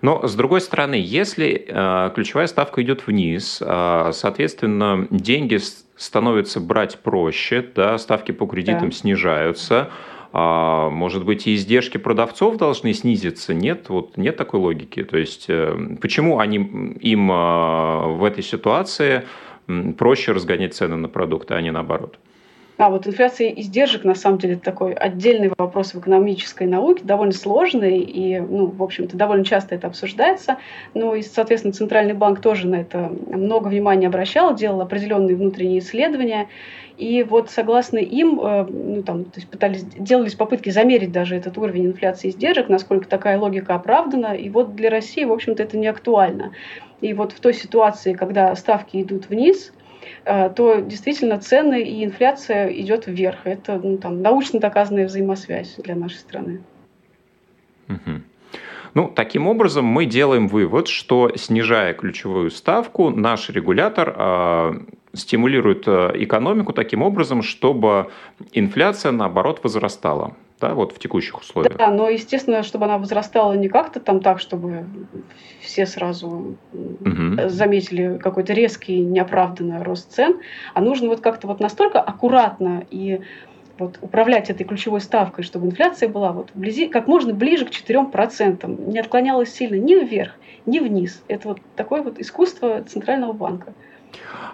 Но, 0.00 0.26
с 0.26 0.34
другой 0.34 0.60
стороны, 0.60 0.94
если 0.94 1.66
э, 1.66 2.10
ключевая 2.14 2.46
ставка 2.46 2.82
идет 2.82 3.06
вниз, 3.06 3.60
э, 3.60 4.10
соответственно, 4.12 5.06
деньги 5.10 5.58
становятся 5.96 6.60
брать 6.60 6.98
проще, 7.00 7.66
да, 7.74 7.98
ставки 7.98 8.32
по 8.32 8.46
кредитам 8.46 8.88
да. 8.88 8.96
снижаются, 8.96 9.90
а, 10.32 10.90
может 10.90 11.24
быть, 11.24 11.46
и 11.46 11.54
издержки 11.54 11.96
продавцов 11.96 12.56
должны 12.56 12.92
снизиться? 12.92 13.54
Нет, 13.54 13.88
вот 13.88 14.16
нет 14.16 14.36
такой 14.36 14.60
логики. 14.60 15.02
То 15.02 15.16
есть, 15.16 15.46
э, 15.48 15.96
почему 16.00 16.38
они, 16.38 16.56
им 17.00 17.30
а, 17.32 18.06
в 18.08 18.24
этой 18.24 18.42
ситуации 18.42 19.24
проще 19.96 20.32
разгонять 20.32 20.74
цены 20.74 20.96
на 20.96 21.08
продукты, 21.08 21.54
а 21.54 21.60
не 21.60 21.70
наоборот? 21.70 22.18
А 22.78 22.90
вот 22.90 23.08
инфляция 23.08 23.48
издержек, 23.48 24.04
на 24.04 24.14
самом 24.14 24.38
деле, 24.38 24.54
такой 24.54 24.92
отдельный 24.92 25.50
вопрос 25.58 25.94
в 25.94 25.98
экономической 25.98 26.68
науке, 26.68 27.02
довольно 27.02 27.32
сложный, 27.32 27.98
и, 27.98 28.38
ну, 28.38 28.66
в 28.66 28.80
общем-то, 28.80 29.16
довольно 29.16 29.44
часто 29.44 29.74
это 29.74 29.88
обсуждается. 29.88 30.58
Ну, 30.94 31.16
и, 31.16 31.22
соответственно, 31.22 31.74
Центральный 31.74 32.14
банк 32.14 32.40
тоже 32.40 32.68
на 32.68 32.76
это 32.76 33.10
много 33.26 33.66
внимания 33.66 34.06
обращал, 34.06 34.54
делал 34.54 34.80
определенные 34.80 35.34
внутренние 35.34 35.80
исследования. 35.80 36.48
И 36.96 37.24
вот 37.24 37.50
согласно 37.50 37.98
им, 37.98 38.40
э, 38.40 38.66
ну, 38.70 39.02
там, 39.02 39.24
то 39.24 39.40
есть 39.40 39.48
пытались, 39.48 39.82
делались 39.82 40.36
попытки 40.36 40.70
замерить 40.70 41.10
даже 41.10 41.34
этот 41.34 41.58
уровень 41.58 41.86
инфляции 41.86 42.30
издержек, 42.30 42.68
насколько 42.68 43.08
такая 43.08 43.40
логика 43.40 43.74
оправдана. 43.74 44.36
И 44.36 44.50
вот 44.50 44.76
для 44.76 44.88
России, 44.88 45.24
в 45.24 45.32
общем-то, 45.32 45.64
это 45.64 45.76
не 45.76 45.88
актуально. 45.88 46.52
И 47.00 47.12
вот 47.12 47.32
в 47.32 47.40
той 47.40 47.54
ситуации, 47.54 48.12
когда 48.12 48.54
ставки 48.54 49.02
идут 49.02 49.28
вниз, 49.28 49.72
то 50.24 50.80
действительно 50.80 51.38
цены 51.38 51.82
и 51.82 52.04
инфляция 52.04 52.68
идет 52.72 53.06
вверх. 53.06 53.38
Это 53.44 53.80
ну, 53.82 53.98
там, 53.98 54.22
научно 54.22 54.60
доказанная 54.60 55.06
взаимосвязь 55.06 55.76
для 55.76 55.94
нашей 55.94 56.16
страны. 56.16 56.60
Угу. 57.88 58.22
Ну, 58.94 59.08
таким 59.14 59.46
образом, 59.46 59.84
мы 59.84 60.06
делаем 60.06 60.48
вывод, 60.48 60.88
что 60.88 61.30
снижая 61.36 61.94
ключевую 61.94 62.50
ставку, 62.50 63.10
наш 63.10 63.48
регулятор 63.50 64.14
э, 64.16 64.72
стимулирует 65.12 65.86
э, 65.86 66.12
экономику 66.14 66.72
таким 66.72 67.02
образом, 67.02 67.42
чтобы 67.42 68.10
инфляция, 68.52 69.12
наоборот, 69.12 69.60
возрастала 69.62 70.34
да, 70.60 70.74
вот 70.74 70.92
в 70.92 70.98
текущих 70.98 71.40
условиях. 71.40 71.76
Да, 71.76 71.90
но, 71.90 72.08
естественно, 72.08 72.62
чтобы 72.62 72.86
она 72.86 72.98
возрастала 72.98 73.52
не 73.52 73.68
как-то 73.68 74.00
там 74.00 74.20
так, 74.20 74.40
чтобы 74.40 74.86
все 75.60 75.86
сразу 75.86 76.56
угу. 76.72 77.48
заметили 77.48 78.18
какой-то 78.18 78.52
резкий, 78.52 79.00
неоправданный 79.00 79.82
рост 79.82 80.12
цен, 80.12 80.40
а 80.74 80.80
нужно 80.80 81.08
вот 81.08 81.20
как-то 81.20 81.46
вот 81.46 81.60
настолько 81.60 82.00
аккуратно 82.00 82.84
и 82.90 83.20
вот 83.78 83.98
управлять 84.00 84.50
этой 84.50 84.64
ключевой 84.64 85.00
ставкой, 85.00 85.44
чтобы 85.44 85.66
инфляция 85.66 86.08
была 86.08 86.32
вот 86.32 86.50
вблизи, 86.52 86.88
как 86.88 87.06
можно 87.06 87.32
ближе 87.32 87.64
к 87.64 87.70
4%, 87.70 88.90
не 88.90 88.98
отклонялась 88.98 89.52
сильно 89.52 89.76
ни 89.76 89.94
вверх, 89.94 90.32
ни 90.66 90.80
вниз. 90.80 91.22
Это 91.28 91.48
вот 91.48 91.60
такое 91.76 92.02
вот 92.02 92.18
искусство 92.18 92.82
Центрального 92.82 93.32
банка. 93.32 93.72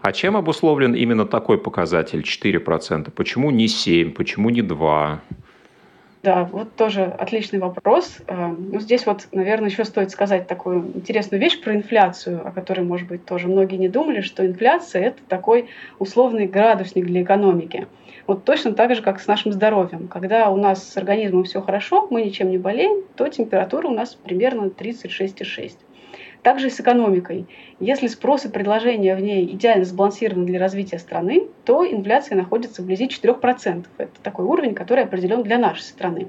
А 0.02 0.12
чем 0.12 0.36
обусловлен 0.36 0.94
именно 0.94 1.24
такой 1.24 1.58
показатель 1.58 2.20
4%? 2.20 3.10
Почему 3.12 3.50
не 3.50 3.66
7%, 3.66 4.10
почему 4.10 4.50
не 4.50 4.60
2%? 4.60 5.20
Да, 6.24 6.44
вот 6.44 6.74
тоже 6.74 7.04
отличный 7.04 7.58
вопрос. 7.58 8.16
Э, 8.26 8.46
ну, 8.46 8.80
здесь 8.80 9.04
вот, 9.04 9.28
наверное, 9.32 9.68
еще 9.68 9.84
стоит 9.84 10.10
сказать 10.10 10.46
такую 10.46 10.92
интересную 10.94 11.38
вещь 11.38 11.60
про 11.60 11.74
инфляцию, 11.74 12.40
о 12.48 12.50
которой, 12.50 12.80
может 12.80 13.06
быть, 13.08 13.26
тоже 13.26 13.46
многие 13.46 13.76
не 13.76 13.90
думали, 13.90 14.22
что 14.22 14.46
инфляция– 14.46 15.02
это 15.08 15.18
такой 15.28 15.68
условный 15.98 16.46
градусник 16.46 17.04
для 17.04 17.22
экономики. 17.22 17.88
Вот 18.26 18.44
точно 18.44 18.72
так 18.72 18.94
же, 18.94 19.02
как 19.02 19.20
с 19.20 19.26
нашим 19.26 19.52
здоровьем. 19.52 20.08
Когда 20.08 20.48
у 20.48 20.56
нас 20.56 20.82
с 20.82 20.96
организмом 20.96 21.44
все 21.44 21.60
хорошо, 21.60 22.08
мы 22.10 22.22
ничем 22.22 22.50
не 22.50 22.56
болеем, 22.56 23.04
то 23.16 23.28
температура 23.28 23.88
у 23.88 23.92
нас 23.92 24.14
примерно 24.14 24.68
36,6. 24.68 25.72
Также 26.44 26.66
и 26.66 26.70
с 26.70 26.78
экономикой. 26.78 27.46
Если 27.80 28.06
спрос 28.06 28.44
и 28.44 28.50
предложение 28.50 29.16
в 29.16 29.20
ней 29.20 29.46
идеально 29.46 29.86
сбалансированы 29.86 30.44
для 30.44 30.60
развития 30.60 30.98
страны, 30.98 31.48
то 31.64 31.90
инфляция 31.90 32.36
находится 32.36 32.82
вблизи 32.82 33.06
4%. 33.06 33.86
Это 33.96 34.20
такой 34.22 34.44
уровень, 34.44 34.74
который 34.74 35.04
определен 35.04 35.42
для 35.42 35.56
нашей 35.56 35.80
страны. 35.80 36.28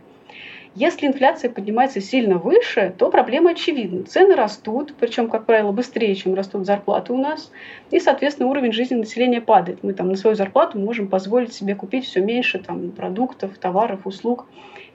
Если 0.73 1.07
инфляция 1.07 1.51
поднимается 1.51 1.99
сильно 1.99 2.37
выше, 2.37 2.93
то 2.97 3.11
проблема 3.11 3.51
очевидна. 3.51 4.05
Цены 4.05 4.35
растут, 4.35 4.93
причем, 4.97 5.29
как 5.29 5.45
правило, 5.45 5.73
быстрее, 5.73 6.15
чем 6.15 6.33
растут 6.33 6.65
зарплаты 6.65 7.11
у 7.11 7.17
нас, 7.17 7.51
и, 7.91 7.99
соответственно, 7.99 8.47
уровень 8.47 8.71
жизни 8.71 8.95
населения 8.95 9.41
падает. 9.41 9.83
Мы 9.83 9.91
там 9.91 10.07
на 10.07 10.15
свою 10.15 10.37
зарплату 10.37 10.79
можем 10.79 11.09
позволить 11.09 11.53
себе 11.53 11.75
купить 11.75 12.05
все 12.05 12.21
меньше 12.21 12.59
там, 12.59 12.91
продуктов, 12.91 13.57
товаров, 13.57 14.07
услуг. 14.07 14.45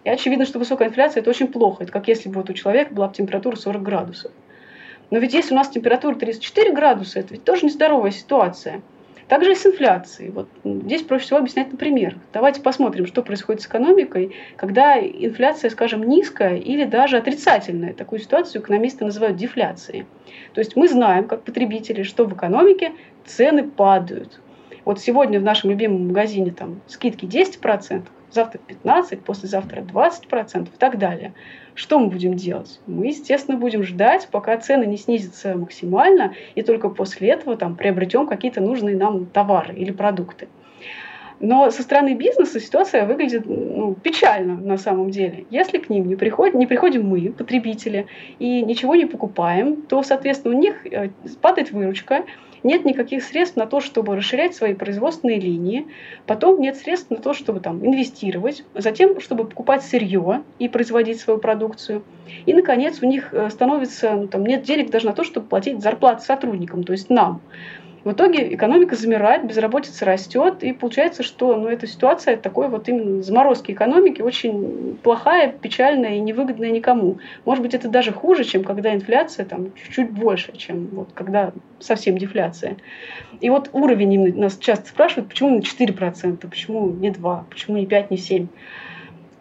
И 0.04 0.08
очевидно, 0.08 0.46
что 0.46 0.58
высокая 0.58 0.88
инфляция– 0.88 1.20
это 1.22 1.28
очень 1.28 1.48
плохо. 1.48 1.82
Это 1.82 1.92
как 1.92 2.08
если 2.08 2.30
бы 2.30 2.36
вот 2.36 2.48
у 2.48 2.54
человека 2.54 2.94
была 2.94 3.08
температура 3.08 3.56
40 3.56 3.82
градусов. 3.82 4.32
Но 5.10 5.18
ведь 5.18 5.34
если 5.34 5.54
у 5.54 5.56
нас 5.56 5.68
температура 5.68 6.14
34 6.14 6.72
градуса, 6.72 7.20
это 7.20 7.34
ведь 7.34 7.44
тоже 7.44 7.66
нездоровая 7.66 8.10
ситуация. 8.10 8.82
Также 9.30 9.52
и 9.52 9.54
с 9.54 9.64
инфляцией. 9.64 10.30
Вот 10.32 10.48
здесь 10.64 11.02
проще 11.02 11.24
всего 11.24 11.38
объяснять 11.38 11.70
на 11.70 11.78
примерах. 11.78 12.18
Давайте 12.32 12.60
посмотрим, 12.62 13.06
что 13.06 13.22
происходит 13.22 13.62
с 13.62 13.66
экономикой, 13.66 14.34
когда 14.56 14.98
инфляция, 14.98 15.70
скажем, 15.70 16.02
низкая 16.02 16.56
или 16.56 16.84
даже 16.84 17.16
отрицательная. 17.16 17.92
Такую 17.92 18.18
ситуацию 18.18 18.60
экономисты 18.60 19.04
называют 19.04 19.36
дефляцией. 19.36 20.06
То 20.52 20.60
есть 20.60 20.74
мы 20.74 20.88
знаем, 20.88 21.28
как 21.28 21.44
потребители, 21.44 22.02
что 22.02 22.24
в 22.24 22.34
экономике 22.34 22.92
цены 23.24 23.70
падают. 23.70 24.40
Вот 24.84 24.98
сегодня 24.98 25.38
в 25.38 25.44
нашем 25.44 25.70
любимом 25.70 26.08
магазине 26.08 26.50
там 26.50 26.80
скидки 26.88 27.24
10%, 27.24 28.02
завтра 28.30 28.60
15%, 28.68 29.16
послезавтра 29.22 29.80
20% 29.80 30.62
и 30.62 30.78
так 30.78 30.98
далее. 30.98 31.34
Что 31.74 31.98
мы 31.98 32.08
будем 32.08 32.34
делать? 32.34 32.80
Мы, 32.86 33.08
естественно, 33.08 33.56
будем 33.56 33.82
ждать, 33.82 34.28
пока 34.30 34.56
цены 34.58 34.84
не 34.84 34.96
снизятся 34.96 35.56
максимально, 35.56 36.34
и 36.54 36.62
только 36.62 36.88
после 36.88 37.28
этого 37.30 37.56
там, 37.56 37.76
приобретем 37.76 38.26
какие-то 38.26 38.60
нужные 38.60 38.96
нам 38.96 39.26
товары 39.26 39.74
или 39.74 39.90
продукты. 39.90 40.48
Но 41.40 41.70
со 41.70 41.82
стороны 41.82 42.14
бизнеса 42.14 42.60
ситуация 42.60 43.06
выглядит 43.06 43.46
ну, 43.46 43.94
печально 43.94 44.56
на 44.56 44.76
самом 44.76 45.10
деле. 45.10 45.46
Если 45.50 45.78
к 45.78 45.88
ним 45.88 46.06
не, 46.06 46.14
приходим, 46.14 46.58
не 46.58 46.66
приходим 46.66 47.08
мы, 47.08 47.32
потребители, 47.32 48.06
и 48.38 48.60
ничего 48.60 48.94
не 48.94 49.06
покупаем, 49.06 49.80
то, 49.82 50.02
соответственно, 50.02 50.54
у 50.54 50.58
них 50.58 50.86
э, 50.86 51.08
падает 51.40 51.70
выручка, 51.70 52.24
нет 52.62 52.84
никаких 52.84 53.22
средств 53.24 53.56
на 53.56 53.66
то, 53.66 53.80
чтобы 53.80 54.16
расширять 54.16 54.54
свои 54.54 54.74
производственные 54.74 55.40
линии, 55.40 55.86
потом 56.26 56.60
нет 56.60 56.76
средств 56.76 57.10
на 57.10 57.16
то, 57.16 57.34
чтобы 57.34 57.60
там 57.60 57.84
инвестировать, 57.84 58.64
затем, 58.74 59.20
чтобы 59.20 59.44
покупать 59.44 59.82
сырье 59.82 60.42
и 60.58 60.68
производить 60.68 61.20
свою 61.20 61.38
продукцию. 61.38 62.02
И, 62.46 62.54
наконец, 62.54 63.02
у 63.02 63.06
них 63.06 63.32
э, 63.32 63.50
становится, 63.50 64.12
ну, 64.12 64.28
там, 64.28 64.44
нет 64.44 64.62
денег 64.62 64.90
даже 64.90 65.06
на 65.06 65.12
то, 65.12 65.24
чтобы 65.24 65.46
платить 65.46 65.80
зарплаты 65.80 66.24
сотрудникам, 66.24 66.84
то 66.84 66.92
есть 66.92 67.10
нам. 67.10 67.40
В 68.02 68.12
итоге 68.12 68.54
экономика 68.54 68.96
замирает, 68.96 69.46
безработица 69.46 70.06
растет, 70.06 70.62
и 70.62 70.72
получается, 70.72 71.22
что 71.22 71.56
ну, 71.56 71.68
эта 71.68 71.86
ситуация 71.86 72.36
такой 72.36 72.68
вот 72.68 72.88
именно 72.88 73.22
заморозки 73.22 73.72
экономики 73.72 74.22
очень 74.22 74.98
плохая, 75.02 75.52
печальная 75.52 76.14
и 76.14 76.20
невыгодная 76.20 76.70
никому. 76.70 77.18
Может 77.44 77.62
быть, 77.62 77.74
это 77.74 77.88
даже 77.88 78.12
хуже, 78.12 78.44
чем 78.44 78.64
когда 78.64 78.94
инфляция 78.94 79.44
там 79.44 79.74
чуть-чуть 79.74 80.10
больше, 80.10 80.56
чем 80.56 80.86
вот 80.92 81.10
когда 81.14 81.52
совсем 81.78 82.16
дефляция. 82.16 82.78
И 83.40 83.50
вот 83.50 83.68
уровень 83.72 84.34
нас 84.34 84.56
часто 84.56 84.88
спрашивают, 84.88 85.28
почему 85.28 85.56
на 85.56 85.60
4%, 85.60 86.48
почему 86.48 86.90
не 86.90 87.10
2%, 87.10 87.44
почему 87.50 87.76
не 87.76 87.84
5%, 87.86 88.06
не 88.10 88.16
7%. 88.16 88.48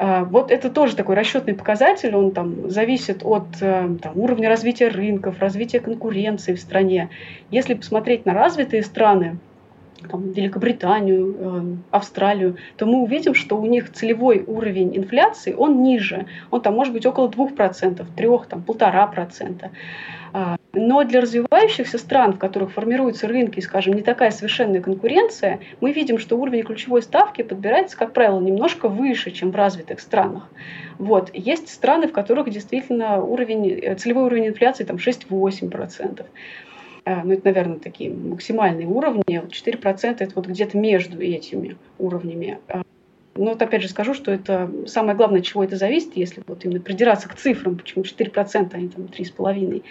А, 0.01 0.23
вот 0.23 0.49
это 0.49 0.69
тоже 0.69 0.95
такой 0.95 1.15
расчетный 1.15 1.53
показатель, 1.53 2.15
он 2.15 2.31
там 2.31 2.69
зависит 2.69 3.19
от 3.21 3.47
э, 3.59 3.97
там, 4.01 4.17
уровня 4.17 4.47
развития 4.47 4.87
рынков, 4.87 5.39
развития 5.39 5.81
конкуренции 5.81 6.53
в 6.53 6.61
стране. 6.61 7.09
Если 7.51 7.73
посмотреть 7.73 8.25
на 8.25 8.33
развитые 8.33 8.81
страны, 8.83 9.39
там, 10.07 10.31
Великобританию, 10.31 11.35
э, 11.37 11.61
Австралию, 11.91 12.57
то 12.77 12.85
мы 12.85 13.01
увидим, 13.01 13.33
что 13.33 13.59
у 13.59 13.65
них 13.65 13.91
целевой 13.91 14.43
уровень 14.45 14.95
инфляции, 14.95 15.53
он 15.53 15.83
ниже. 15.83 16.25
Он 16.51 16.61
там 16.61 16.75
может 16.75 16.93
быть 16.93 17.05
около 17.05 17.27
2%, 17.27 18.05
3%, 18.15 18.47
там, 18.47 18.63
1,5%. 18.67 19.69
Но 20.73 21.03
для 21.03 21.21
развивающихся 21.21 21.97
стран, 21.97 22.33
в 22.33 22.37
которых 22.37 22.71
формируются 22.73 23.27
рынки, 23.27 23.59
скажем, 23.59 23.95
не 23.95 24.03
такая 24.03 24.29
совершенная 24.29 24.81
конкуренция, 24.81 25.59
мы 25.81 25.91
видим, 25.91 26.19
что 26.19 26.37
уровень 26.37 26.63
ключевой 26.63 27.01
ставки 27.01 27.41
подбирается, 27.41 27.97
как 27.97 28.13
правило, 28.13 28.39
немножко 28.39 28.87
выше, 28.87 29.31
чем 29.31 29.51
в 29.51 29.55
развитых 29.55 29.99
странах. 29.99 30.47
Вот. 30.99 31.31
Есть 31.33 31.69
страны, 31.69 32.07
в 32.07 32.11
которых 32.11 32.51
действительно 32.51 33.19
уровень, 33.19 33.71
э, 33.71 33.95
целевой 33.95 34.25
уровень 34.25 34.47
инфляции 34.49 34.83
там 34.83 34.97
6-8%. 34.97 36.27
А, 37.09 37.23
ну, 37.23 37.33
это, 37.33 37.41
наверное, 37.45 37.79
такие 37.79 38.11
максимальные 38.11 38.85
уровни. 38.85 39.23
4% 39.27 40.17
это 40.19 40.31
вот 40.35 40.45
где-то 40.45 40.77
между 40.77 41.19
этими 41.19 41.75
уровнями. 41.97 42.59
А, 42.67 42.83
Но 43.35 43.45
вот 43.45 43.61
опять 43.63 43.81
же 43.81 43.87
скажу, 43.87 44.13
что 44.13 44.31
это 44.31 44.69
самое 44.85 45.17
главное, 45.17 45.41
чего 45.41 45.63
это 45.63 45.75
зависит, 45.75 46.15
если 46.15 46.43
вот 46.45 46.63
именно 46.65 46.79
придираться 46.79 47.27
к 47.27 47.33
цифрам, 47.33 47.77
почему 47.77 48.03
4%, 48.03 48.69
а 48.73 48.77
не 48.77 48.89
там 48.89 49.05
3,5%, 49.05 49.81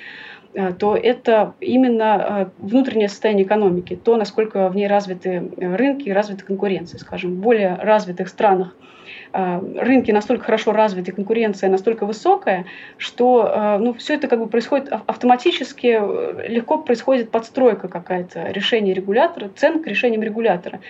э, 0.55 0.73
то 0.75 0.97
это 0.97 1.55
именно 1.59 2.51
э, 2.61 2.65
внутреннее 2.65 3.09
состояние 3.09 3.47
экономики, 3.47 3.97
то, 3.97 4.17
насколько 4.17 4.69
в 4.69 4.77
ней 4.77 4.87
развиты 4.87 5.51
рынки 5.57 6.09
и 6.09 6.13
развита 6.13 6.45
конкуренция. 6.45 6.99
Скажем, 6.99 7.35
в 7.35 7.41
более 7.41 7.75
развитых 7.75 8.29
странах 8.29 8.77
Э, 8.77 8.98
рынки 9.33 10.11
настолько 10.11 10.45
хорошо 10.45 10.73
развиты, 10.73 11.13
конкуренция 11.13 11.71
настолько 11.71 12.07
высокая, 12.07 12.67
что 12.97 13.47
э, 13.47 13.79
ну, 13.79 13.95
все 13.95 14.15
это 14.15 14.29
как 14.29 14.39
бы 14.39 14.47
происходит 14.49 14.89
автоматически, 15.07 15.99
э, 16.01 16.49
легко 16.49 16.79
происходит 16.79 17.31
подстройка 17.31 17.89
какая-то, 17.89 18.51
решение 18.51 18.95
регулятора, 18.95 19.51
цен 19.55 19.83
к 19.83 19.87
решениям 19.87 20.23
регулятора. 20.23 20.81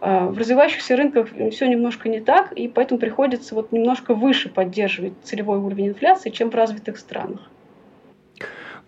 В 0.00 0.38
развивающихся 0.38 0.94
рынках 0.94 1.28
все 1.52 1.66
немножко 1.66 2.10
не 2.10 2.20
так, 2.20 2.52
и 2.52 2.68
поэтому 2.68 3.00
приходится 3.00 3.54
вот 3.54 3.72
немножко 3.72 4.12
выше 4.14 4.50
поддерживать 4.50 5.14
целевой 5.22 5.58
уровень 5.58 5.88
инфляции, 5.88 6.28
чем 6.28 6.50
в 6.50 6.54
развитых 6.54 6.98
странах. 6.98 7.50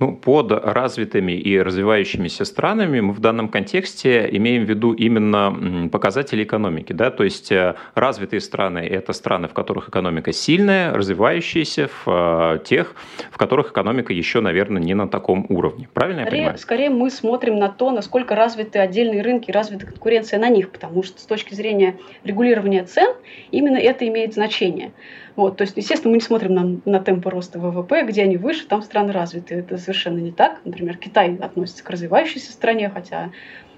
Ну, 0.00 0.14
под 0.14 0.52
развитыми 0.52 1.32
и 1.32 1.60
развивающимися 1.60 2.44
странами 2.44 3.00
мы 3.00 3.12
в 3.12 3.18
данном 3.18 3.48
контексте 3.48 4.28
имеем 4.30 4.64
в 4.64 4.68
виду 4.68 4.92
именно 4.92 5.88
показатели 5.90 6.44
экономики. 6.44 6.92
Да? 6.92 7.10
То 7.10 7.24
есть 7.24 7.50
э, 7.50 7.74
развитые 7.96 8.40
страны– 8.40 8.78
это 8.90 9.12
страны, 9.12 9.48
в 9.48 9.54
которых 9.54 9.88
экономика 9.88 10.32
сильная, 10.32 10.92
развивающиеся 10.92 11.88
в 11.88 12.06
э, 12.06 12.64
тех, 12.64 12.94
в 13.32 13.38
которых 13.38 13.72
экономика 13.72 14.12
еще, 14.12 14.40
наверное, 14.40 14.80
не 14.80 14.94
на 14.94 15.08
таком 15.08 15.46
уровне. 15.48 15.88
Правильно 15.92 16.22
скорее, 16.22 16.36
я 16.36 16.42
понимаю? 16.42 16.58
Скорее 16.58 16.90
мы 16.90 17.10
смотрим 17.10 17.58
на 17.58 17.68
то, 17.68 17.90
насколько 17.90 18.36
развиты 18.36 18.78
отдельные 18.78 19.22
рынки, 19.22 19.50
развита 19.50 19.86
конкуренция 19.86 20.38
на 20.38 20.48
них, 20.48 20.70
потому 20.70 21.02
что 21.02 21.20
с 21.20 21.24
точки 21.24 21.54
зрения 21.54 21.96
регулирования 22.22 22.84
цен 22.84 23.14
именно 23.50 23.78
это 23.78 24.06
имеет 24.06 24.32
значение. 24.34 24.92
Вот, 25.38 25.57
то 25.57 25.62
есть, 25.62 25.76
естественно, 25.76 26.11
мы 26.11 26.16
не 26.16 26.21
смотрим 26.21 26.52
на, 26.52 26.80
на 26.85 26.99
темпы 26.99 27.30
роста 27.30 27.61
ВВП, 27.61 28.02
где 28.02 28.25
они 28.25 28.37
выше, 28.37 28.66
там 28.66 28.83
страны 28.83 29.12
развитые. 29.12 29.61
Это 29.61 29.78
совершенно 29.78 30.18
не 30.18 30.33
так. 30.33 30.59
Например, 30.64 30.97
Китай 30.97 31.37
относится 31.37 31.85
к 31.85 31.90
развивающейся 31.90 32.50
стране, 32.50 32.90
хотя 32.90 33.30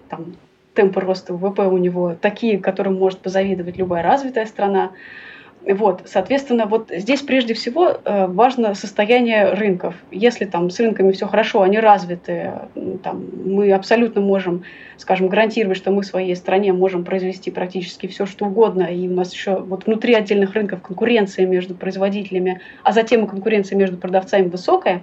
там 0.09 0.37
темпы 0.73 1.01
роста 1.01 1.35
ВВП 1.35 1.67
у 1.67 1.77
него 1.77 2.17
такие, 2.19 2.59
которым 2.59 2.95
может 2.95 3.19
позавидовать 3.19 3.77
любая 3.77 4.03
развитая 4.03 4.47
страна. 4.47 4.93
Вот, 5.67 6.03
соответственно, 6.07 6.65
вот 6.65 6.91
здесь 6.91 7.21
прежде 7.21 7.53
всего 7.53 7.89
э, 7.89 8.27
важно 8.29 8.75
состояние 8.75 9.53
рынков. 9.53 9.95
Если 10.11 10.47
там 10.47 10.71
с 10.71 10.81
рынками 10.81 11.13
все 11.13 11.27
хорошо, 11.27 11.61
они 11.61 11.79
развиты, 11.79 12.53
там, 13.03 13.27
мы 13.45 13.71
абсолютно 13.73 14.23
можем, 14.23 14.65
скажем, 14.97 15.29
гарантировать, 15.29 15.77
что 15.77 15.91
мы 15.91 16.01
в 16.01 16.07
своей 16.07 16.35
стране 16.35 16.73
можем 16.73 17.05
произвести 17.05 17.51
практически 17.51 18.07
все, 18.07 18.25
что 18.25 18.47
угодно, 18.47 18.85
и 18.85 19.07
у 19.07 19.13
нас 19.13 19.35
еще 19.35 19.57
вот 19.57 19.85
внутри 19.85 20.15
отдельных 20.15 20.55
рынков 20.55 20.81
конкуренция 20.81 21.47
между 21.47 21.75
производителями, 21.75 22.63
а 22.83 22.93
затем 22.93 23.27
и 23.27 23.29
конкуренция 23.29 23.77
между 23.77 23.99
продавцами 23.99 24.49
высокая, 24.49 25.03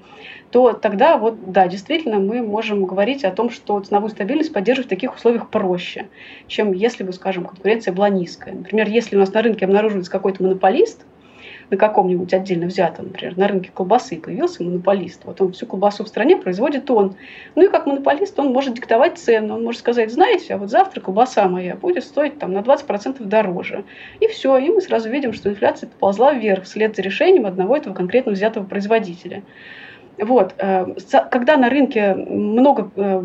то 0.50 0.74
тогда 0.74 1.18
вот, 1.18 1.52
да, 1.52 1.68
действительно 1.68 2.20
мы 2.20 2.42
можем 2.42 2.86
говорить 2.86 3.24
о 3.26 3.32
том, 3.32 3.50
что 3.52 3.80
ценовую 3.80 4.10
стабильность 4.10 4.54
поддерживать 4.54 4.88
в 4.88 4.90
таких 4.90 5.16
условиях 5.16 5.50
проще, 5.50 6.08
чем 6.48 6.72
если 6.72 7.04
бы, 7.04 7.14
скажем, 7.14 7.46
конкуренция 7.46 7.94
была 7.94 8.10
низкая. 8.10 8.56
Например, 8.56 8.88
если 8.88 9.16
у 9.16 9.20
нас 9.20 9.32
на 9.34 9.42
рынке 9.42 9.66
обнаруживается 9.66 10.12
какой-то 10.12 10.47
монополист, 10.48 11.06
на 11.70 11.78
каком-нибудь 11.78 12.34
отдельно 12.34 12.68
взятом, 12.68 13.08
например, 13.08 13.38
на 13.38 13.48
рынке 13.48 13.72
колбасы 13.74 14.18
появился 14.20 14.64
монополист, 14.64 15.22
вот 15.26 15.42
он 15.42 15.52
всю 15.52 15.66
колбасу 15.66 16.06
в 16.06 16.08
стране 16.08 16.38
производит 16.38 16.90
он. 16.90 17.16
Ну 17.56 17.66
и 17.66 17.68
как 17.68 17.86
монополист 17.86 18.40
он 18.40 18.54
может 18.54 18.76
диктовать 18.76 19.18
цену, 19.18 19.56
он 19.56 19.64
может 19.64 19.82
сказать, 19.82 20.12
знаете, 20.12 20.54
а 20.54 20.58
вот 20.58 20.70
завтра 20.70 21.02
колбаса 21.02 21.48
моя 21.50 21.76
будет 21.76 22.04
стоить 22.04 22.40
там 22.40 22.54
на 22.54 22.60
20% 22.60 23.24
дороже. 23.24 23.84
И 24.22 24.28
все, 24.28 24.58
и 24.58 24.70
мы 24.70 24.82
сразу 24.82 25.10
видим, 25.10 25.34
что 25.34 25.50
инфляция 25.50 25.90
поползла 25.90 26.34
вверх 26.34 26.64
вслед 26.64 26.96
за 26.96 27.02
решением 27.02 27.46
одного 27.46 27.76
этого 27.76 27.94
конкретно 27.94 28.32
взятого 28.32 28.64
производителя. 28.64 29.44
Вот. 30.20 30.56
Э, 30.58 30.86
когда 31.30 31.58
на 31.58 31.70
рынке 31.70 32.14
много 32.14 32.90
э, 32.96 33.24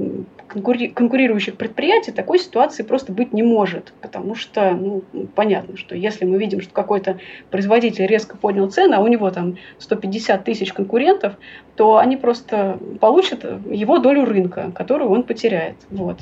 конкурирующих 0.49 1.57
предприятий, 1.57 2.13
такой 2.13 2.39
ситуации 2.39 2.83
просто 2.83 3.13
быть 3.13 3.33
не 3.33 3.43
может. 3.43 3.93
Потому 4.01 4.35
что, 4.35 4.73
ну, 4.73 5.03
понятно, 5.35 5.77
что 5.77 5.97
если 5.97 6.25
мы 6.25 6.39
видим, 6.39 6.61
что 6.61 6.73
какой-то 6.73 7.19
производитель 7.51 8.07
резко 8.07 8.37
поднял 8.37 8.71
цены, 8.71 8.95
а 8.95 9.01
у 9.01 9.07
него 9.07 9.31
там 9.31 9.57
150 9.79 10.45
тысяч 10.45 10.73
конкурентов, 10.73 11.35
то 11.77 11.97
они 11.97 12.17
просто 12.17 12.79
получат 13.01 13.45
его 13.71 13.99
долю 13.99 14.25
рынка, 14.25 14.71
которую 14.75 15.11
он 15.11 15.23
потеряет. 15.23 15.77
Вот. 15.91 16.19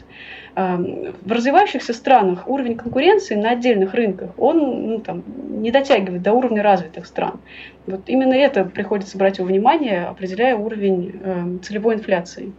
Эм, 0.60 1.14
в 1.22 1.32
развивающихся 1.32 1.94
странах 1.94 2.46
уровень 2.46 2.76
конкуренции 2.76 3.34
на 3.34 3.52
отдельных 3.52 3.94
рынках, 3.94 4.30
он 4.36 4.88
ну, 4.88 4.98
там, 4.98 5.22
не 5.62 5.70
дотягивает 5.70 6.22
до 6.22 6.32
уровня 6.32 6.62
развитых 6.62 7.06
стран. 7.06 7.40
Вот 7.86 8.02
именно 8.06 8.34
это 8.34 8.64
приходится 8.64 9.16
брать 9.16 9.38
во 9.38 9.46
внимание, 9.46 10.04
определяя 10.04 10.56
уровень 10.56 11.18
э, 11.22 11.58
целевой 11.62 11.94
инфляции. 11.94 12.52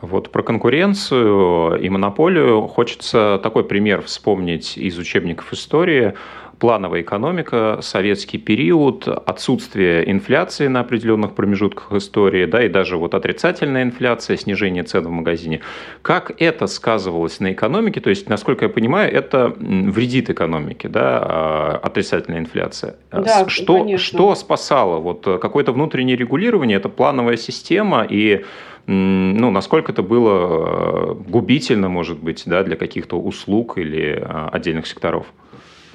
Вот 0.00 0.30
про 0.30 0.42
конкуренцию 0.42 1.80
и 1.80 1.88
монополию 1.88 2.66
хочется 2.68 3.40
такой 3.42 3.64
пример 3.64 4.02
вспомнить 4.02 4.78
из 4.78 4.98
учебников 4.98 5.52
истории 5.52 6.14
плановая 6.58 7.02
экономика, 7.02 7.78
советский 7.82 8.38
период, 8.38 9.08
отсутствие 9.08 10.10
инфляции 10.10 10.68
на 10.68 10.80
определенных 10.80 11.34
промежутках 11.34 11.92
истории, 11.92 12.46
да, 12.46 12.64
и 12.64 12.68
даже 12.68 12.96
вот 12.96 13.14
отрицательная 13.14 13.82
инфляция, 13.82 14.36
снижение 14.36 14.82
цен 14.82 15.04
в 15.04 15.10
магазине. 15.10 15.60
Как 16.02 16.32
это 16.40 16.66
сказывалось 16.66 17.40
на 17.40 17.52
экономике? 17.52 18.00
То 18.00 18.10
есть, 18.10 18.28
насколько 18.28 18.64
я 18.64 18.68
понимаю, 18.68 19.12
это 19.12 19.54
вредит 19.58 20.30
экономике, 20.30 20.88
да, 20.88 21.20
а, 21.22 21.80
отрицательная 21.82 22.40
инфляция. 22.40 22.96
Да, 23.10 23.48
что, 23.48 23.78
конечно. 23.78 24.18
что 24.18 24.34
спасало? 24.34 24.98
Вот 24.98 25.24
какое-то 25.24 25.72
внутреннее 25.72 26.16
регулирование, 26.16 26.78
это 26.78 26.88
плановая 26.88 27.36
система, 27.36 28.06
и 28.08 28.44
ну, 28.86 29.50
насколько 29.50 29.90
это 29.90 30.02
было 30.02 31.14
губительно, 31.14 31.88
может 31.88 32.20
быть, 32.20 32.44
да, 32.46 32.62
для 32.62 32.76
каких-то 32.76 33.18
услуг 33.18 33.78
или 33.78 34.22
а, 34.24 34.48
отдельных 34.52 34.86
секторов? 34.86 35.26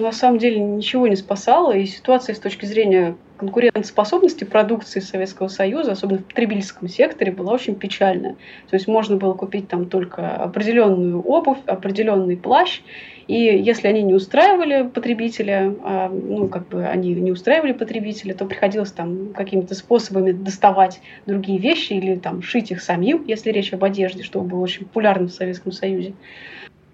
На 0.01 0.11
самом 0.11 0.37
деле 0.37 0.59
ничего 0.59 1.07
не 1.07 1.15
спасало, 1.15 1.73
и 1.73 1.85
ситуация 1.85 2.35
с 2.35 2.39
точки 2.39 2.65
зрения 2.65 3.15
конкурентоспособности 3.37 4.43
продукции 4.43 4.99
Советского 4.99 5.47
Союза, 5.47 5.93
особенно 5.93 6.19
в 6.19 6.25
потребительском 6.25 6.87
секторе, 6.87 7.31
была 7.31 7.53
очень 7.53 7.75
печальная. 7.75 8.35
То 8.69 8.75
есть 8.75 8.87
можно 8.87 9.17
было 9.17 9.33
купить 9.33 9.67
там 9.67 9.87
только 9.87 10.35
определенную 10.35 11.21
обувь, 11.21 11.57
определенный 11.65 12.37
плащ, 12.37 12.81
и 13.27 13.35
если 13.35 13.87
они 13.87 14.03
не 14.03 14.13
устраивали 14.13 14.87
потребителя, 14.87 15.73
а, 15.83 16.09
ну, 16.09 16.49
как 16.49 16.67
бы 16.67 16.85
они 16.85 17.13
не 17.15 17.31
устраивали 17.31 17.71
потребителя, 17.71 18.33
то 18.33 18.45
приходилось 18.45 18.91
там 18.91 19.33
какими-то 19.33 19.73
способами 19.73 20.33
доставать 20.33 20.99
другие 21.25 21.57
вещи 21.57 21.93
или 21.93 22.15
там 22.15 22.41
шить 22.41 22.71
их 22.71 22.81
самим, 22.81 23.23
если 23.25 23.51
речь 23.51 23.73
об 23.73 23.83
одежде, 23.83 24.21
что 24.23 24.41
было 24.41 24.59
очень 24.59 24.85
популярно 24.85 25.29
в 25.29 25.31
Советском 25.31 25.71
Союзе. 25.71 26.13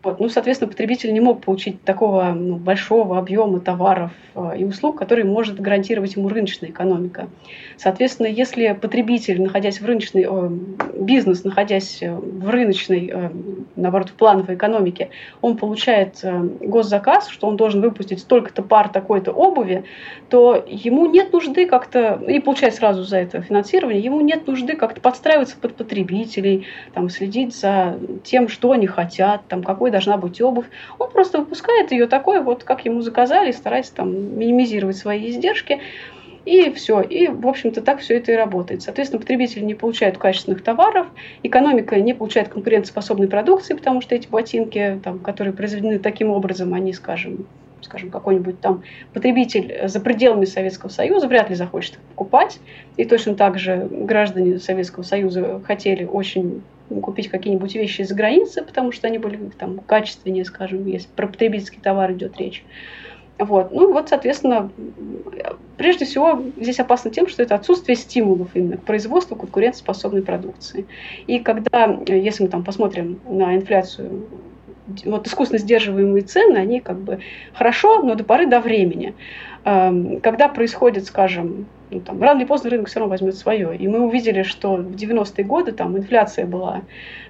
Вот. 0.03 0.19
Ну, 0.19 0.29
соответственно, 0.29 0.69
потребитель 0.69 1.12
не 1.12 1.19
мог 1.19 1.43
получить 1.43 1.81
такого 1.81 2.31
ну, 2.31 2.55
большого 2.55 3.17
объема 3.17 3.60
товаров 3.60 4.12
э, 4.36 4.60
и 4.60 4.63
услуг, 4.63 4.97
которые 4.97 5.25
может 5.25 5.60
гарантировать 5.60 6.15
ему 6.15 6.29
рыночная 6.29 6.69
экономика. 6.69 7.27
Соответственно, 7.77 8.27
если 8.27 8.77
потребитель, 8.79 9.41
находясь 9.41 9.81
в 9.81 9.86
рыночной, 9.86 10.27
э, 10.29 10.49
бизнес, 10.99 11.43
находясь 11.43 12.01
э, 12.01 12.13
в 12.15 12.47
рыночной, 12.47 13.12
э, 13.12 13.29
наоборот, 13.75 14.10
в 14.10 14.13
плановой 14.13 14.55
экономике, 14.55 15.10
он 15.41 15.57
получает 15.57 16.19
э, 16.23 16.41
госзаказ, 16.62 17.27
что 17.27 17.47
он 17.47 17.57
должен 17.57 17.81
выпустить 17.81 18.19
столько-то 18.19 18.62
пар 18.62 18.89
такой-то 18.89 19.31
обуви, 19.31 19.83
то 20.29 20.63
ему 20.67 21.07
нет 21.07 21.33
нужды 21.33 21.65
как-то, 21.65 22.21
и 22.27 22.39
получать 22.39 22.75
сразу 22.75 23.03
за 23.03 23.17
это 23.17 23.41
финансирование, 23.41 24.01
ему 24.01 24.21
нет 24.21 24.45
нужды 24.45 24.75
как-то 24.75 25.01
подстраиваться 25.01 25.57
под 25.60 25.75
потребителей, 25.75 26.67
там, 26.93 27.10
следить 27.10 27.55
за 27.55 27.97
тем, 28.23 28.47
что 28.47 28.71
они 28.71 28.86
хотят, 28.86 29.41
там, 29.47 29.63
какой 29.63 29.87
должна 29.91 30.17
быть 30.17 30.41
обувь. 30.41 30.67
Он 31.00 31.10
просто 31.12 31.39
выпускает 31.39 31.91
ее 31.91 32.08
такой, 32.08 32.41
вот 32.41 32.63
как 32.63 32.86
ему 32.86 33.02
заказали, 33.02 33.52
старается 33.52 33.95
там 33.95 34.38
минимизировать 34.38 34.97
свои 34.97 35.30
издержки. 35.30 35.80
И 36.45 36.71
все. 36.71 37.02
И, 37.02 37.28
в 37.28 37.45
общем-то, 37.45 37.82
так 37.82 38.00
все 38.00 38.15
это 38.15 38.32
и 38.32 38.36
работает. 38.36 38.82
Соответственно, 38.82 39.19
потребители 39.19 39.65
не 39.65 39.76
получают 39.76 40.17
качественных 40.17 40.63
товаров, 40.63 41.08
экономика 41.43 42.00
не 42.00 42.13
получает 42.13 42.47
конкурентоспособной 42.47 43.28
продукции, 43.28 43.73
потому 43.73 44.00
что 44.00 44.15
эти 44.15 44.30
ботинки, 44.30 44.97
там, 45.04 45.19
которые 45.19 45.54
произведены 45.54 46.00
таким 46.00 46.30
образом, 46.30 46.73
они, 46.73 46.93
скажем, 46.93 47.47
скажем, 47.82 48.12
какой-нибудь 48.12 48.62
там 48.62 48.84
потребитель 49.13 49.89
за 49.89 50.00
пределами 50.00 50.45
Советского 50.45 50.89
Союза 50.89 51.28
вряд 51.28 51.50
ли 51.50 51.56
захочет 51.56 51.97
покупать. 52.10 52.60
И 52.95 53.04
точно 53.04 53.36
так 53.36 53.60
же 53.60 53.88
граждане 53.91 54.60
Советского 54.60 55.04
Союза 55.04 55.62
хотели 55.65 56.06
очень 56.06 56.62
купить 57.02 57.30
какие-нибудь 57.30 57.76
вещи 57.76 58.02
из-за 58.02 58.15
границы, 58.15 58.63
потому 58.63 58.91
что 58.91 59.08
они 59.08 59.17
были 59.17 59.38
там 59.58 59.80
качественнее, 59.80 60.45
скажем, 60.45 60.86
если 60.88 61.08
про 61.15 61.28
потребительский 61.28 61.80
товар 61.80 62.12
идет 62.13 62.38
речь. 62.38 62.63
Вот. 63.39 63.71
Ну 63.71 63.93
вот, 63.93 64.10
соответственно, 64.10 64.71
прежде 65.78 66.06
всего 66.06 66.41
здесь 66.58 66.80
опасно 66.80 67.12
тем, 67.12 67.28
что 67.28 67.43
это 67.43 67.56
отсутствие 67.56 67.95
стимулов 67.95 68.50
именно 68.56 68.78
к 68.78 68.84
производству 68.84 69.36
конкурентоспособной 69.36 70.23
продукции. 70.23 70.88
И 71.28 71.39
когда, 71.39 72.00
если 72.08 72.43
мы 72.43 72.50
там 72.50 72.63
посмотрим 72.63 73.19
на 73.28 73.56
инфляцию 73.56 74.28
вот 75.06 75.28
искусственно 75.28 75.60
сдерживаемые 75.60 76.23
цены, 76.23 76.58
они 76.58 76.80
как 76.80 76.97
бы 76.97 77.19
хорошо, 77.54 78.02
но 78.02 78.15
до 78.15 78.23
поры 78.23 78.47
до 78.47 78.60
времени. 78.60 79.13
Эм, 79.65 80.21
когда 80.21 80.47
происходит, 80.47 81.06
скажем, 81.06 81.65
ну, 81.89 82.02
там, 82.02 82.21
рано 82.21 82.39
или 82.39 82.47
поздно 82.47 82.69
рынок 82.69 82.88
все 82.88 83.00
равно 83.00 83.12
возьмет 83.12 83.36
свое. 83.36 83.76
И 83.78 83.88
мы 83.88 84.06
увидели, 84.06 84.43
что 84.43 84.76
в 84.76 84.91
90-е 84.91 85.45
годы 85.45 85.71
там 85.71 85.97
инфляция 85.97 86.45
была 86.45 86.82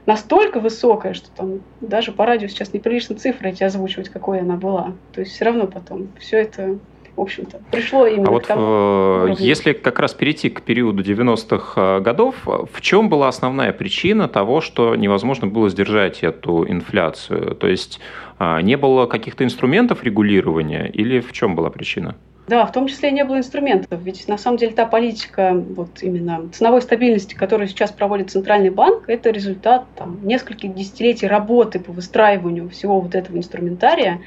настолько 0.06 0.60
высокая, 0.60 1.14
что 1.14 1.30
там 1.36 1.62
даже 1.82 2.12
по 2.12 2.26
радио 2.26 2.48
сейчас 2.48 2.74
неприлично 2.74 3.16
цифры 3.16 3.50
эти 3.50 3.64
озвучивать, 3.64 4.10
какой 4.10 4.40
она 4.40 4.56
была. 4.56 4.94
То 5.14 5.22
есть 5.22 5.34
все 5.34 5.46
равно 5.46 5.68
потом 5.68 6.08
все 6.20 6.38
это 6.38 6.78
в 7.18 7.22
общем-то, 7.22 7.60
пришло 7.72 8.06
именно 8.06 8.28
а 8.28 8.32
вот 8.32 8.44
к 8.44 8.48
тому. 8.48 8.62
Э. 8.62 9.36
Если 9.40 9.74
как 9.74 9.98
раз 9.98 10.14
перейти 10.14 10.52
к 10.52 10.62
периоду 10.62 11.02
90-х 11.02 11.74
э, 11.76 12.00
годов, 12.00 12.36
в 12.46 12.80
чем 12.80 13.10
была 13.10 13.28
основная 13.28 13.74
причина 13.74 14.28
того, 14.28 14.62
что 14.62 14.96
невозможно 14.96 15.48
было 15.48 15.68
сдержать 15.68 16.24
эту 16.24 16.70
инфляцию? 16.70 17.56
То 17.56 17.68
есть 17.68 18.00
э, 18.38 18.62
не 18.62 18.78
было 18.78 19.08
каких-то 19.08 19.44
инструментов 19.44 20.04
регулирования 20.04 20.92
или 20.94 21.20
в 21.20 21.34
чем 21.34 21.56
была 21.56 21.72
причина? 21.72 22.16
Да, 22.48 22.66
в 22.66 22.72
том 22.72 22.88
числе 22.88 23.12
не 23.12 23.26
было 23.26 23.40
инструментов. 23.40 24.00
Ведь 24.02 24.26
на 24.30 24.38
самом 24.38 24.58
деле 24.58 24.72
та 24.72 24.86
политика 24.86 25.52
вот 25.54 26.02
именно 26.02 26.48
ценовой 26.54 26.82
стабильности, 26.82 27.36
которую 27.36 27.68
сейчас 27.68 27.92
проводит 27.92 28.32
Центральный 28.32 28.70
банк, 28.70 29.10
это 29.10 29.32
результат 29.32 29.86
там, 29.98 30.26
нескольких 30.26 30.74
десятилетий 30.74 31.28
работы 31.28 31.82
по 31.82 31.92
выстраиванию 31.92 32.70
всего 32.70 33.02
вот 33.02 33.16
этого 33.16 33.36
инструментария, 33.36 34.22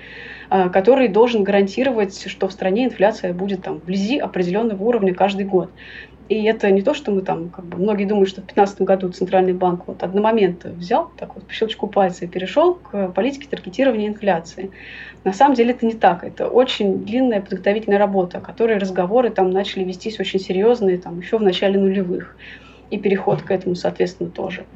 а, 0.51 0.69
который 0.69 1.09
должен 1.09 1.45
гарантировать, 1.45 2.29
что 2.29 2.49
в 2.49 2.53
стране 2.53 2.85
инфляция 2.85 3.33
будет 3.33 3.63
там, 3.63 3.77
вблизи 3.79 4.19
определенного 4.19 4.83
уровня 4.83 5.15
каждый 5.15 5.47
год. 5.47 5.71
И 6.31 6.45
это 6.45 6.71
не 6.71 6.81
то, 6.81 6.95
что 6.95 7.11
мы 7.11 7.23
там, 7.23 7.49
как 7.49 7.65
бы, 7.65 7.77
многие 7.77 8.05
думают, 8.05 8.29
что 8.29 8.41
в 8.41 8.45
2015 8.45 8.83
году 8.83 9.09
Центральный 9.11 9.53
банк 9.53 9.89
вот 9.89 10.05
одномоментно 10.05 10.71
взял, 10.71 11.11
так 11.19 11.35
вот 11.35 11.45
по 11.45 11.53
щелчку 11.53 11.89
пальца 11.89 12.25
и 12.25 12.29
перешел 12.29 12.75
к 12.75 13.09
политике 13.09 13.49
таргетирования 13.51 14.07
инфляции. 14.07 14.71
На 15.25 15.33
самом 15.33 15.57
деле 15.57 15.73
это 15.73 15.85
не 15.85 15.95
так. 15.95 16.23
Это 16.23 16.47
очень 16.47 17.05
длинная 17.05 17.41
подготовительная 17.41 17.99
работа, 17.99 18.39
о 18.39 18.41
которой 18.41 18.79
разговоры 18.79 19.31
там 19.31 19.51
начали 19.51 19.83
вестись 19.83 20.21
очень 20.21 20.39
серьезные 20.39 20.99
там, 20.99 21.19
еще 21.19 21.37
в 21.37 21.43
начале 21.43 21.81
нулевых. 21.81 22.37
И 22.91 22.99
переход 22.99 23.43
к 23.43 23.51
этому, 23.51 23.75
соответственно, 23.75 24.31
тоже. 24.31 24.67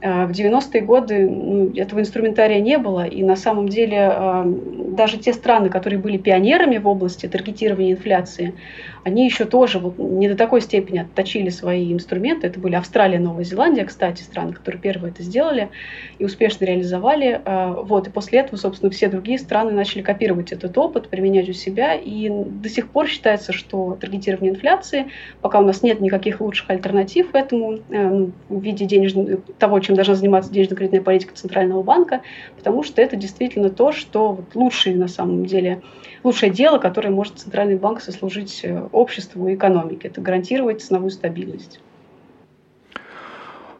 А, 0.00 0.26
в 0.26 0.30
90-е 0.30 0.80
годы 0.82 1.28
ну, 1.28 1.72
этого 1.74 2.00
инструментария 2.00 2.60
не 2.60 2.78
было, 2.78 3.04
и 3.04 3.24
на 3.24 3.34
самом 3.34 3.68
деле 3.68 3.98
а, 3.98 4.44
даже 4.46 5.18
те 5.18 5.32
страны, 5.32 5.70
которые 5.70 5.98
были 5.98 6.16
пионерами 6.18 6.78
в 6.78 6.86
области 6.86 7.26
таргетирования 7.26 7.92
инфляции, 7.92 8.54
они 9.02 9.24
еще 9.24 9.44
тоже 9.44 9.78
вот 9.78 9.98
не 9.98 10.28
до 10.28 10.36
такой 10.36 10.60
степени 10.60 10.98
отточили 10.98 11.48
свои 11.48 11.92
инструменты. 11.92 12.46
Это 12.46 12.60
были 12.60 12.74
Австралия, 12.74 13.18
Новая 13.18 13.44
Зеландия, 13.44 13.84
кстати, 13.84 14.22
страны, 14.22 14.52
которые 14.52 14.80
первые 14.80 15.12
это 15.12 15.22
сделали 15.22 15.70
и 16.18 16.24
успешно 16.24 16.64
реализовали. 16.64 17.40
А, 17.44 17.72
вот, 17.72 18.06
и 18.06 18.10
после 18.10 18.40
этого, 18.40 18.56
собственно, 18.56 18.90
все 18.90 19.08
другие 19.08 19.38
страны 19.38 19.72
начали 19.72 20.02
копировать 20.02 20.52
этот 20.52 20.76
опыт, 20.78 21.08
применять 21.08 21.48
у 21.48 21.54
себя. 21.54 21.94
И 21.94 22.28
до 22.28 22.68
сих 22.68 22.88
пор 22.88 23.08
считается, 23.08 23.52
что 23.52 23.96
таргетирование 24.00 24.52
инфляции, 24.52 25.06
пока 25.40 25.58
у 25.58 25.64
нас 25.64 25.82
нет 25.82 26.00
никаких 26.00 26.40
лучших 26.40 26.70
альтернатив 26.70 27.34
этому 27.34 27.78
э, 27.90 28.08
ну, 28.08 28.30
в 28.48 28.60
виде 28.60 28.84
денежного, 28.84 29.38
того, 29.58 29.80
чем 29.88 29.96
должна 29.96 30.14
заниматься 30.16 30.52
денежно-кредитная 30.52 31.00
политика 31.00 31.34
Центрального 31.34 31.82
банка, 31.82 32.20
потому 32.58 32.82
что 32.82 33.00
это 33.00 33.16
действительно 33.16 33.70
то, 33.70 33.90
что 33.90 34.32
вот 34.32 34.54
лучшее 34.54 34.94
на 34.96 35.08
самом 35.08 35.46
деле, 35.46 35.80
лучшее 36.22 36.52
дело, 36.52 36.76
которое 36.76 37.08
может 37.08 37.38
Центральный 37.38 37.76
банк 37.76 38.02
сослужить 38.02 38.60
э, 38.64 38.86
обществу 38.92 39.48
и 39.48 39.54
экономике. 39.54 40.08
Это 40.08 40.20
гарантировать 40.20 40.82
ценовую 40.82 41.10
стабильность. 41.10 41.80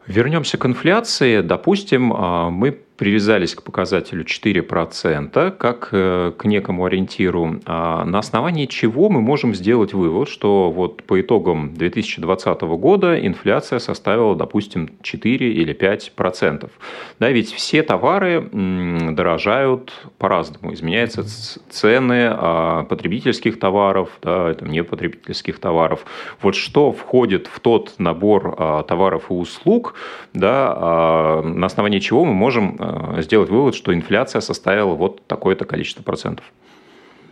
Вернемся 0.07 0.57
к 0.57 0.65
инфляции. 0.65 1.43
Допустим, 1.43 2.15
а, 2.17 2.49
мы 2.49 2.81
привязались 2.99 3.55
к 3.55 3.63
показателю 3.63 4.25
4%, 4.25 5.57
как 5.57 5.91
э, 5.93 6.33
к 6.37 6.45
некому 6.45 6.85
ориентиру, 6.85 7.61
а 7.65 8.05
на 8.05 8.19
основании 8.19 8.67
чего 8.67 9.09
мы 9.09 9.21
можем 9.21 9.55
сделать 9.55 9.95
вывод, 9.95 10.29
что 10.29 10.73
вот 10.73 11.05
по 11.05 11.21
итогам 11.21 11.75
2020 11.75 12.61
года 12.63 13.25
инфляция 13.25 13.79
составила, 13.79 14.35
допустим, 14.35 14.91
4 15.03 15.53
или 15.53 15.75
5%. 15.75 16.71
Да, 17.21 17.31
ведь 17.31 17.53
все 17.53 17.85
товары 17.85 18.49
дорожают 18.53 19.93
по-разному. 20.19 20.75
Изменяются 20.75 21.25
цены 21.71 22.31
а, 22.31 22.83
потребительских 22.83 23.61
товаров, 23.61 24.11
да, 24.23 24.51
это 24.51 24.65
не 24.65 24.83
потребительских 24.83 25.61
товаров. 25.61 26.05
Вот 26.43 26.57
что 26.57 26.91
входит 26.91 27.47
в 27.47 27.61
тот 27.61 27.95
набор 27.99 28.57
а, 28.59 28.83
товаров 28.83 29.31
и 29.31 29.35
услуг, 29.35 29.95
да, 30.35 31.43
на 31.45 31.67
основании 31.67 32.01
чего 32.01 32.25
мы 32.25 32.35
можем 32.35 32.77
Э, 32.88 32.88
сделать 33.19 33.51
вывод, 33.51 33.75
что 33.75 33.95
инфляция 33.95 34.41
составила 34.41 34.95
вот 34.95 35.27
такое-то 35.27 35.65
количество 35.65 36.03
процентов. 36.03 36.45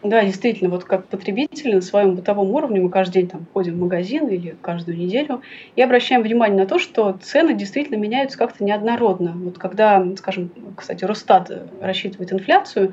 Да, 0.03 0.23
действительно, 0.25 0.71
вот 0.71 0.85
как 0.85 1.07
потребители 1.07 1.75
на 1.75 1.81
своем 1.81 2.15
бытовом 2.15 2.51
уровне 2.51 2.81
мы 2.81 2.91
каждый 2.91 3.15
день 3.15 3.29
там 3.29 3.47
ходим 3.53 3.75
в 3.75 3.81
магазин 3.81 4.29
или 4.29 4.55
каждую 4.61 4.97
неделю 4.97 5.43
и 5.75 5.83
обращаем 5.83 6.23
внимание 6.23 6.61
на 6.61 6.67
то, 6.67 6.79
что 6.79 7.19
цены 7.23 7.55
действительно 7.55 7.97
меняются 7.97 8.39
как-то 8.39 8.63
неоднородно. 8.63 9.33
Вот 9.35 9.59
когда, 9.59 10.07
скажем, 10.17 10.51
кстати, 10.77 11.05
Росстат 11.05 11.51
рассчитывает 11.81 12.33
инфляцию, 12.33 12.93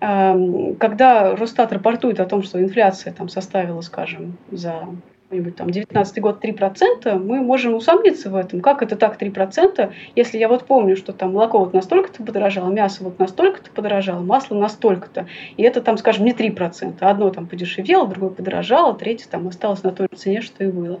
эм, 0.00 0.76
когда 0.76 1.34
Росстат 1.34 1.72
рапортует 1.72 2.20
о 2.20 2.26
том, 2.26 2.42
что 2.42 2.62
инфляция 2.62 3.12
там 3.12 3.28
составила, 3.28 3.80
скажем, 3.80 4.36
за 4.52 4.86
какой-нибудь 5.28 5.56
там 5.56 5.68
19 5.68 6.22
год 6.22 6.42
3%, 6.42 7.18
мы 7.18 7.42
можем 7.42 7.74
усомниться 7.74 8.30
в 8.30 8.36
этом. 8.36 8.62
Как 8.62 8.82
это 8.82 8.96
так 8.96 9.20
3%, 9.20 9.92
если 10.16 10.38
я 10.38 10.48
вот 10.48 10.64
помню, 10.64 10.96
что 10.96 11.12
там 11.12 11.34
молоко 11.34 11.58
вот 11.58 11.74
настолько-то 11.74 12.22
подорожало, 12.22 12.70
мясо 12.70 13.04
вот 13.04 13.18
настолько-то 13.18 13.70
подорожало, 13.70 14.22
масло 14.22 14.54
настолько-то. 14.54 15.26
И 15.58 15.62
это 15.62 15.82
там, 15.82 15.98
скажем, 15.98 16.24
не 16.24 16.32
3%. 16.32 16.96
Одно 17.00 17.28
там 17.28 17.46
подешевело, 17.46 18.08
другое 18.08 18.30
подорожало, 18.30 18.94
третье 18.94 19.28
там 19.28 19.46
осталось 19.48 19.82
на 19.82 19.92
той 19.92 20.08
же 20.10 20.16
цене, 20.16 20.40
что 20.40 20.64
и 20.64 20.68
было. 20.68 21.00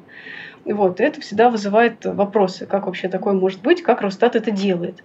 Вот, 0.66 1.00
и 1.00 1.04
это 1.04 1.22
всегда 1.22 1.48
вызывает 1.48 2.04
вопросы, 2.04 2.66
как 2.66 2.84
вообще 2.84 3.08
такое 3.08 3.32
может 3.32 3.62
быть, 3.62 3.82
как 3.82 4.02
Росстат 4.02 4.36
это 4.36 4.50
делает. 4.50 5.02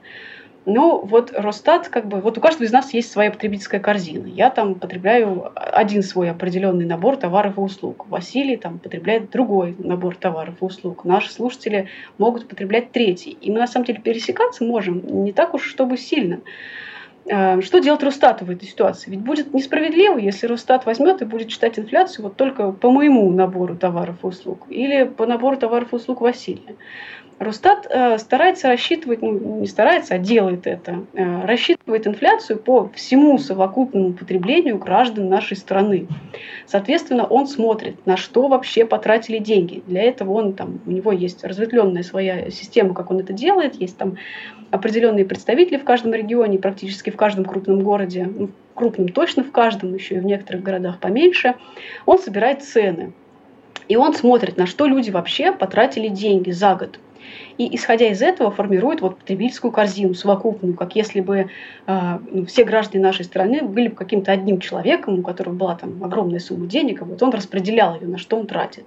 Ну, 0.66 1.00
вот 1.06 1.34
Росстат, 1.36 1.90
как 1.90 2.08
бы, 2.08 2.22
вот 2.22 2.38
у 2.38 2.42
каждого 2.42 2.64
из 2.64 2.72
нас 2.72 2.94
есть 2.94 3.12
своя 3.12 3.32
потребительская 3.32 3.82
корзина. 3.82 4.28
Я 4.28 4.50
там 4.50 4.76
потребляю 4.76 5.52
один 5.56 6.04
свой 6.04 6.30
определенный 6.32 6.86
набор 6.86 7.18
товаров 7.18 7.58
и 7.58 7.62
услуг. 7.62 8.06
Василий 8.08 8.56
там 8.56 8.80
потребляет 8.80 9.30
другой 9.30 9.76
набор 9.78 10.16
товаров 10.16 10.56
и 10.62 10.66
услуг. 10.66 11.04
Наши 11.04 11.32
слушатели 11.32 11.90
могут 12.18 12.48
потреблять 12.48 12.92
третий. 12.92 13.32
И 13.42 13.52
мы 13.52 13.60
на 13.60 13.68
самом 13.68 13.86
деле 13.86 14.00
пересекаться 14.00 14.64
можем 14.64 15.24
не 15.24 15.34
так 15.34 15.54
уж, 15.54 15.64
чтобы 15.64 15.98
сильно. 15.98 16.40
А, 17.32 17.62
что 17.62 17.80
делать 17.80 18.04
Росстату 18.04 18.46
в 18.46 18.50
этой 18.50 18.68
ситуации? 18.68 19.12
Ведь 19.12 19.22
будет 19.22 19.54
несправедливо, 19.54 20.18
если 20.18 20.48
Росстат 20.48 20.86
возьмет 20.86 21.22
и 21.22 21.26
будет 21.26 21.48
читать 21.48 21.80
инфляцию 21.80 22.26
вот 22.26 22.36
только 22.36 22.72
по 22.72 22.92
моему 22.92 23.32
набору 23.32 23.76
товаров 23.76 24.18
и 24.24 24.28
услуг 24.28 24.66
или 24.70 25.06
по 25.06 25.26
набору 25.26 25.58
товаров 25.58 25.94
и 25.94 25.96
услуг 25.96 26.22
Василия. 26.22 26.76
Росстат 27.40 27.88
э, 27.90 28.18
старается 28.20 28.68
рассчитывать, 28.68 29.22
ну, 29.22 29.60
не 29.60 29.68
старается, 29.68 30.16
а 30.16 30.18
делает 30.18 30.68
это, 30.68 31.06
э, 31.14 31.46
рассчитывает 31.46 32.08
инфляцию 32.08 32.60
по 32.60 32.90
всему 32.90 33.38
совокупному 33.38 34.14
потреблению 34.14 34.78
граждан 34.78 35.30
нашей 35.30 35.58
страны. 35.58 36.08
Соответственно, 36.68 37.26
он 37.26 37.48
смотрит, 37.48 38.06
на 38.06 38.18
что 38.18 38.48
вообще 38.48 38.86
потратили 38.86 39.40
деньги. 39.40 39.84
Для 39.88 40.04
этого 40.04 40.34
он, 40.34 40.54
там, 40.54 40.80
у 40.86 40.92
него 40.92 41.12
есть 41.12 41.44
разветвленная 41.44 42.04
своя 42.04 42.50
система, 42.52 42.94
как 42.94 43.12
он 43.12 43.20
это 43.20 43.34
делает, 43.34 43.76
есть 43.76 43.98
там 43.98 44.18
определенные 44.74 45.24
представители 45.24 45.78
в 45.78 45.84
каждом 45.84 46.14
регионе, 46.14 46.58
практически 46.58 47.12
в 47.12 47.16
каждом 47.16 47.46
крупном 47.46 47.84
городе, 47.84 48.28
ну, 48.36 48.50
крупном 48.74 49.08
точно 49.10 49.44
в 49.44 49.52
каждом, 49.52 49.94
еще 49.94 50.16
и 50.16 50.20
в 50.20 50.26
некоторых 50.26 50.64
городах 50.64 51.00
поменьше. 51.00 51.54
Он 52.08 52.18
собирает 52.18 52.64
цены. 52.64 53.14
И 53.88 53.96
он 53.96 54.16
смотрит, 54.16 54.58
на 54.58 54.66
что 54.66 54.88
люди 54.88 55.12
вообще 55.12 55.52
потратили 55.52 56.08
деньги 56.08 56.50
за 56.50 56.74
год. 56.74 57.00
И 57.60 57.76
исходя 57.76 58.08
из 58.08 58.24
этого 58.24 58.50
формирует 58.50 59.02
вот 59.02 59.20
потребительскую 59.20 59.72
корзину 59.72 60.16
совокупную, 60.16 60.74
как 60.74 60.96
если 60.96 61.22
бы 61.22 61.50
э, 61.86 62.20
все 62.48 62.64
граждане 62.64 63.04
нашей 63.04 63.26
страны 63.26 63.62
были 63.62 63.90
бы 63.90 63.96
каким-то 63.96 64.32
одним 64.32 64.60
человеком, 64.60 65.20
у 65.20 65.22
которого 65.22 65.54
была 65.54 65.76
там 65.76 66.04
огромная 66.04 66.40
сумма 66.40 66.66
денег, 66.66 67.02
и 67.02 67.04
вот 67.06 67.22
он 67.22 67.30
распределял 67.30 67.94
ее, 67.94 68.08
на 68.08 68.18
что 68.18 68.38
он 68.38 68.48
тратит. 68.48 68.86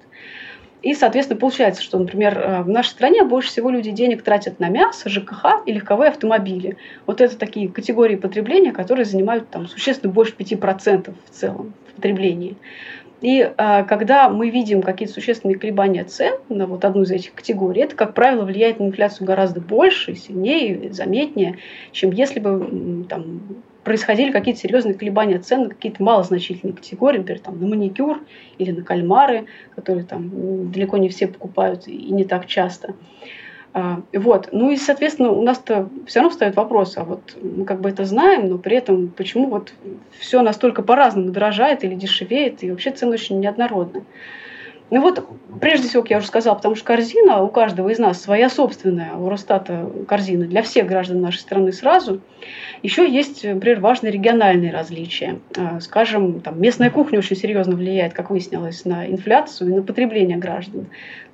И, 0.86 0.94
соответственно, 0.94 1.40
получается, 1.40 1.82
что, 1.82 1.98
например, 1.98 2.38
э, 2.38 2.62
в 2.62 2.68
нашей 2.68 2.90
стране 2.90 3.24
больше 3.24 3.48
всего 3.48 3.70
люди 3.70 3.90
денег 3.90 4.22
тратят 4.22 4.60
на 4.60 4.68
мясо, 4.68 5.08
ЖКХ 5.08 5.64
и 5.66 5.72
легковые 5.72 6.10
автомобили. 6.10 6.76
Вот 7.06 7.20
это 7.20 7.36
такие 7.36 7.68
категории 7.68 8.14
потребления, 8.14 8.70
которые 8.70 9.04
занимают 9.04 9.50
там, 9.50 9.66
существенно 9.66 10.12
больше 10.12 10.34
5% 10.38 11.12
в 11.24 11.30
целом 11.30 11.74
в 11.88 11.94
потреблении. 11.96 12.56
И 13.20 13.50
а, 13.56 13.84
когда 13.84 14.28
мы 14.28 14.50
видим 14.50 14.82
какие-то 14.82 15.14
существенные 15.14 15.58
колебания 15.58 16.04
цен 16.04 16.34
на 16.48 16.66
вот 16.66 16.84
одну 16.84 17.02
из 17.02 17.10
этих 17.10 17.32
категорий, 17.32 17.82
это, 17.82 17.96
как 17.96 18.14
правило, 18.14 18.44
влияет 18.44 18.78
на 18.78 18.84
инфляцию 18.84 19.26
гораздо 19.26 19.60
больше, 19.60 20.14
сильнее, 20.14 20.92
заметнее, 20.92 21.58
чем 21.92 22.10
если 22.10 22.40
бы 22.40 23.06
там, 23.08 23.40
происходили 23.84 24.32
какие-то 24.32 24.60
серьезные 24.60 24.94
колебания 24.94 25.38
цен 25.38 25.62
на 25.62 25.68
какие-то 25.70 26.02
малозначительные 26.02 26.74
категории, 26.74 27.18
например, 27.18 27.40
там, 27.40 27.60
на 27.60 27.66
маникюр 27.66 28.20
или 28.58 28.72
на 28.72 28.82
кальмары, 28.82 29.46
которые 29.74 30.04
там 30.04 30.70
далеко 30.72 30.98
не 30.98 31.08
все 31.08 31.26
покупают 31.26 31.88
и 31.88 32.12
не 32.12 32.24
так 32.24 32.46
часто. 32.46 32.94
Вот. 34.12 34.48
Ну 34.52 34.70
и, 34.70 34.76
соответственно, 34.76 35.30
у 35.30 35.42
нас-то 35.42 35.88
все 36.06 36.20
равно 36.20 36.30
встает 36.30 36.56
вопрос, 36.56 36.96
а 36.96 37.04
вот 37.04 37.36
мы 37.42 37.64
как 37.64 37.80
бы 37.80 37.90
это 37.90 38.04
знаем, 38.04 38.48
но 38.48 38.58
при 38.58 38.76
этом 38.76 39.08
почему 39.08 39.48
вот 39.48 39.72
все 40.18 40.40
настолько 40.40 40.82
по-разному 40.82 41.30
дорожает 41.30 41.84
или 41.84 41.94
дешевеет, 41.94 42.62
и 42.62 42.70
вообще 42.70 42.90
цены 42.90 43.14
очень 43.14 43.38
неоднородны. 43.40 44.04
Ну 44.88 45.00
вот, 45.00 45.28
прежде 45.60 45.88
всего, 45.88 46.02
как 46.02 46.10
я 46.12 46.18
уже 46.18 46.28
сказала, 46.28 46.54
потому 46.54 46.76
что 46.76 46.84
корзина 46.84 47.42
у 47.42 47.48
каждого 47.48 47.88
из 47.88 47.98
нас 47.98 48.22
своя 48.22 48.48
собственная, 48.48 49.14
у 49.14 49.28
Росстата 49.28 49.90
корзина 50.06 50.46
для 50.46 50.62
всех 50.62 50.86
граждан 50.86 51.20
нашей 51.20 51.38
страны 51.38 51.72
сразу. 51.72 52.20
Еще 52.84 53.10
есть, 53.10 53.42
например, 53.42 53.80
важные 53.80 54.12
региональные 54.12 54.72
различия. 54.72 55.40
А, 55.56 55.80
скажем, 55.80 56.40
там, 56.40 56.60
местная 56.60 56.90
кухня 56.90 57.18
очень 57.18 57.34
серьезно 57.34 57.74
влияет, 57.74 58.14
как 58.14 58.30
выяснилось, 58.30 58.84
на 58.84 59.06
инфляцию 59.08 59.70
и 59.70 59.74
на 59.74 59.82
потребление 59.82 60.38
граждан. 60.38 60.86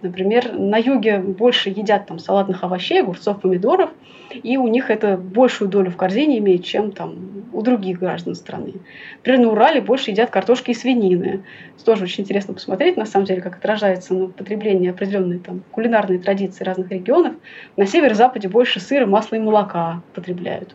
Например, 0.02 0.52
на 0.52 0.78
юге 0.78 1.18
больше 1.18 1.70
едят 1.70 2.06
там, 2.06 2.18
салатных 2.18 2.64
овощей, 2.64 3.00
огурцов, 3.00 3.40
помидоров, 3.40 3.90
и 4.30 4.56
у 4.56 4.66
них 4.66 4.90
это 4.90 5.16
большую 5.16 5.68
долю 5.68 5.92
в 5.92 5.96
корзине 5.96 6.38
имеет, 6.38 6.64
чем 6.64 6.90
там, 6.90 7.14
у 7.52 7.62
других 7.62 8.00
граждан 8.00 8.34
страны. 8.34 8.74
Например, 9.18 9.40
на 9.40 9.52
Урале 9.52 9.80
больше 9.80 10.10
едят 10.10 10.30
картошки 10.30 10.72
и 10.72 10.74
свинины. 10.74 11.44
Это 11.76 11.84
тоже 11.84 12.04
очень 12.04 12.24
интересно 12.24 12.54
посмотреть, 12.54 12.96
на 12.96 13.06
самом 13.06 13.26
деле, 13.26 13.40
как 13.40 13.56
отражается 13.56 14.14
на 14.14 14.26
потреблении 14.28 14.90
определенной 14.90 15.38
там, 15.38 15.62
кулинарной 15.70 16.18
традиции 16.18 16.64
разных 16.64 16.90
регионов. 16.90 17.34
На 17.76 17.86
северо-западе 17.86 18.48
больше 18.48 18.80
сыра, 18.80 19.06
масла 19.06 19.36
и 19.36 19.40
молока 19.40 20.02
потребляют. 20.14 20.74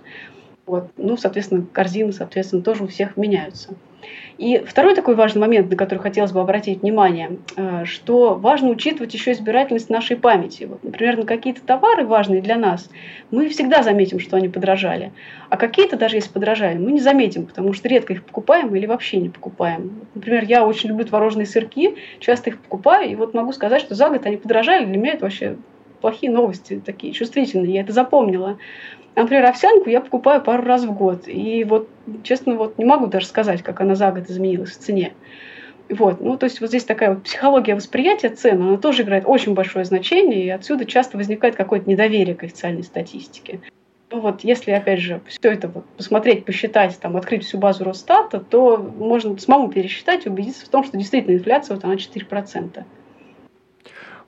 Вот. 0.66 0.90
Ну, 0.96 1.18
соответственно, 1.18 1.66
корзины, 1.72 2.14
соответственно, 2.14 2.62
тоже 2.62 2.84
у 2.84 2.88
всех 2.88 3.18
меняются. 3.18 3.76
И 4.38 4.60
второй 4.60 4.94
такой 4.94 5.16
важный 5.16 5.42
момент, 5.42 5.70
на 5.70 5.76
который 5.76 6.00
хотелось 6.00 6.32
бы 6.32 6.40
обратить 6.40 6.82
внимание, 6.82 7.38
э, 7.56 7.86
что 7.86 8.36
важно 8.36 8.70
учитывать 8.70 9.14
еще 9.14 9.32
избирательность 9.32 9.90
нашей 9.90 10.16
памяти. 10.16 10.66
Вот, 10.66 10.84
например, 10.84 11.18
на 11.18 11.26
какие-то 11.26 11.62
товары 11.62 12.06
важные 12.06 12.42
для 12.42 12.56
нас 12.56 12.90
мы 13.32 13.50
всегда 13.50 13.82
заметим, 13.82 14.20
что 14.20 14.38
они 14.38 14.48
подорожали. 14.48 15.12
А 15.50 15.58
какие-то, 15.58 15.98
даже 15.98 16.18
если 16.18 16.30
подорожали, 16.30 16.78
мы 16.78 16.92
не 16.92 17.02
заметим, 17.02 17.48
потому 17.48 17.74
что 17.74 17.88
редко 17.88 18.14
их 18.14 18.24
покупаем 18.24 18.76
или 18.76 18.86
вообще 18.86 19.18
не 19.18 19.30
покупаем. 19.30 20.02
Например, 20.14 20.44
я 20.44 20.66
очень 20.66 20.90
люблю 20.90 21.06
творожные 21.06 21.48
сырки, 21.48 21.96
часто 22.20 22.52
их 22.52 22.60
покупаю, 22.60 23.10
и 23.10 23.16
вот 23.16 23.34
могу 23.34 23.54
сказать, 23.54 23.82
что 23.82 23.96
за 23.96 24.10
год 24.10 24.26
они 24.26 24.38
подорожали. 24.38 24.86
Для 24.86 24.98
меня 24.98 25.14
это 25.14 25.24
вообще 25.24 25.58
плохие 26.02 26.32
новости, 26.32 26.82
такие 26.84 27.14
чувствительные, 27.14 27.74
я 27.74 27.82
это 27.82 27.94
запомнила. 27.94 28.58
Например, 29.16 29.46
овсянку 29.46 29.90
я 29.90 30.02
покупаю 30.02 30.42
пару 30.42 30.64
раз 30.64 30.84
в 30.86 30.94
год. 30.94 31.28
И 31.28 31.64
вот, 31.64 31.90
честно, 32.24 32.56
вот 32.56 32.78
не 32.78 32.86
могу 32.86 33.08
даже 33.08 33.26
сказать, 33.26 33.64
как 33.64 33.82
она 33.82 33.96
за 33.96 34.12
год 34.12 34.30
изменилась 34.30 34.72
в 34.72 34.80
цене. 34.80 35.14
Вот, 35.90 36.20
ну, 36.20 36.38
то 36.38 36.44
есть 36.44 36.60
вот 36.60 36.68
здесь 36.68 36.84
такая 36.84 37.14
вот 37.14 37.24
психология 37.24 37.74
восприятия 37.74 38.30
цен, 38.30 38.62
она 38.62 38.78
тоже 38.78 39.04
играет 39.04 39.24
очень 39.26 39.54
большое 39.54 39.86
значение, 39.86 40.44
и 40.44 40.50
отсюда 40.50 40.86
часто 40.86 41.18
возникает 41.18 41.56
какое-то 41.56 41.90
недоверие 41.90 42.36
к 42.36 42.44
официальной 42.44 42.84
статистике. 42.84 43.62
Ну 44.10 44.22
вот, 44.22 44.44
если, 44.44 44.72
опять 44.72 45.00
же, 45.00 45.22
все 45.28 45.52
это 45.52 45.68
вот 45.68 45.86
посмотреть, 45.98 46.46
посчитать, 46.46 46.98
там, 47.00 47.18
открыть 47.18 47.44
всю 47.46 47.58
базу 47.58 47.84
Росстата, 47.84 48.40
то 48.40 48.78
можно 48.78 49.38
самому 49.38 49.70
пересчитать 49.70 50.26
и 50.26 50.30
убедиться 50.30 50.66
в 50.66 50.70
том, 50.70 50.84
что 50.84 50.98
действительно 50.98 51.36
инфляция 51.36 51.76
вот 51.76 51.84
она 51.84 51.96
4%. 51.96 52.84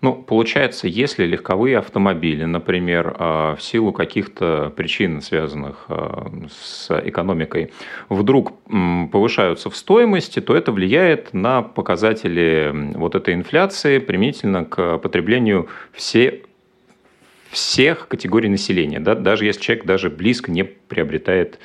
Ну, 0.01 0.13
получается, 0.13 0.87
если 0.87 1.25
легковые 1.25 1.77
автомобили, 1.77 2.45
например, 2.45 3.15
а, 3.19 3.55
в 3.55 3.61
силу 3.61 3.91
каких-то 3.91 4.71
причин, 4.73 5.21
связанных 5.21 5.85
а, 5.89 6.31
с 6.49 6.89
экономикой, 7.03 7.73
вдруг 8.07 8.53
повышаются 9.11 9.69
в 9.69 9.75
стоимости, 9.75 10.39
то 10.39 10.55
это 10.55 10.71
влияет 10.71 11.33
на 11.33 11.61
показатели 11.61 12.71
вот 12.95 13.15
этой 13.15 13.33
инфляции 13.33 13.99
применительно 13.99 14.63
к 14.63 14.99
потреблению 14.99 15.67
все, 15.91 16.43
всех 17.49 18.07
категорий 18.07 18.49
населения, 18.49 19.01
да, 19.01 19.15
даже 19.15 19.45
если 19.45 19.61
человек 19.61 19.85
даже 19.85 20.09
близко 20.09 20.49
не 20.49 20.63
приобретает 20.63 21.59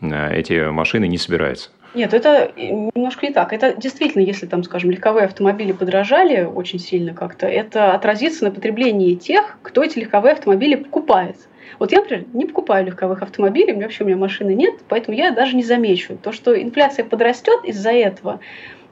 а, 0.00 0.32
эти 0.32 0.70
машины, 0.70 1.08
не 1.08 1.18
собирается. 1.18 1.70
Нет, 1.92 2.14
это 2.14 2.52
немножко 2.56 3.26
не 3.26 3.32
так. 3.32 3.52
Это 3.52 3.74
действительно, 3.74 4.22
если 4.22 4.46
там, 4.46 4.62
скажем, 4.62 4.90
легковые 4.90 5.24
автомобили 5.24 5.72
подорожали 5.72 6.44
очень 6.44 6.78
сильно 6.78 7.14
как-то, 7.14 7.46
это 7.46 7.94
отразится 7.94 8.44
на 8.44 8.52
потреблении 8.52 9.16
тех, 9.16 9.58
кто 9.62 9.82
эти 9.82 9.98
легковые 9.98 10.32
автомобили 10.32 10.76
покупает. 10.76 11.36
Вот 11.80 11.92
я, 11.92 12.00
например, 12.00 12.26
не 12.32 12.44
покупаю 12.44 12.86
легковых 12.86 13.22
автомобилей, 13.22 13.72
у 13.72 13.76
меня 13.76 13.86
вообще 13.86 14.04
у 14.04 14.06
меня 14.06 14.16
машины 14.16 14.54
нет, 14.54 14.74
поэтому 14.88 15.16
я 15.16 15.30
даже 15.30 15.56
не 15.56 15.64
замечу. 15.64 16.16
То, 16.16 16.30
что 16.30 16.60
инфляция 16.60 17.04
подрастет 17.04 17.64
из-за 17.64 17.90
этого, 17.90 18.40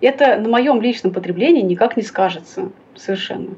это 0.00 0.36
на 0.36 0.48
моем 0.48 0.80
личном 0.80 1.12
потреблении 1.12 1.62
никак 1.62 1.96
не 1.96 2.02
скажется 2.02 2.70
совершенно. 2.96 3.50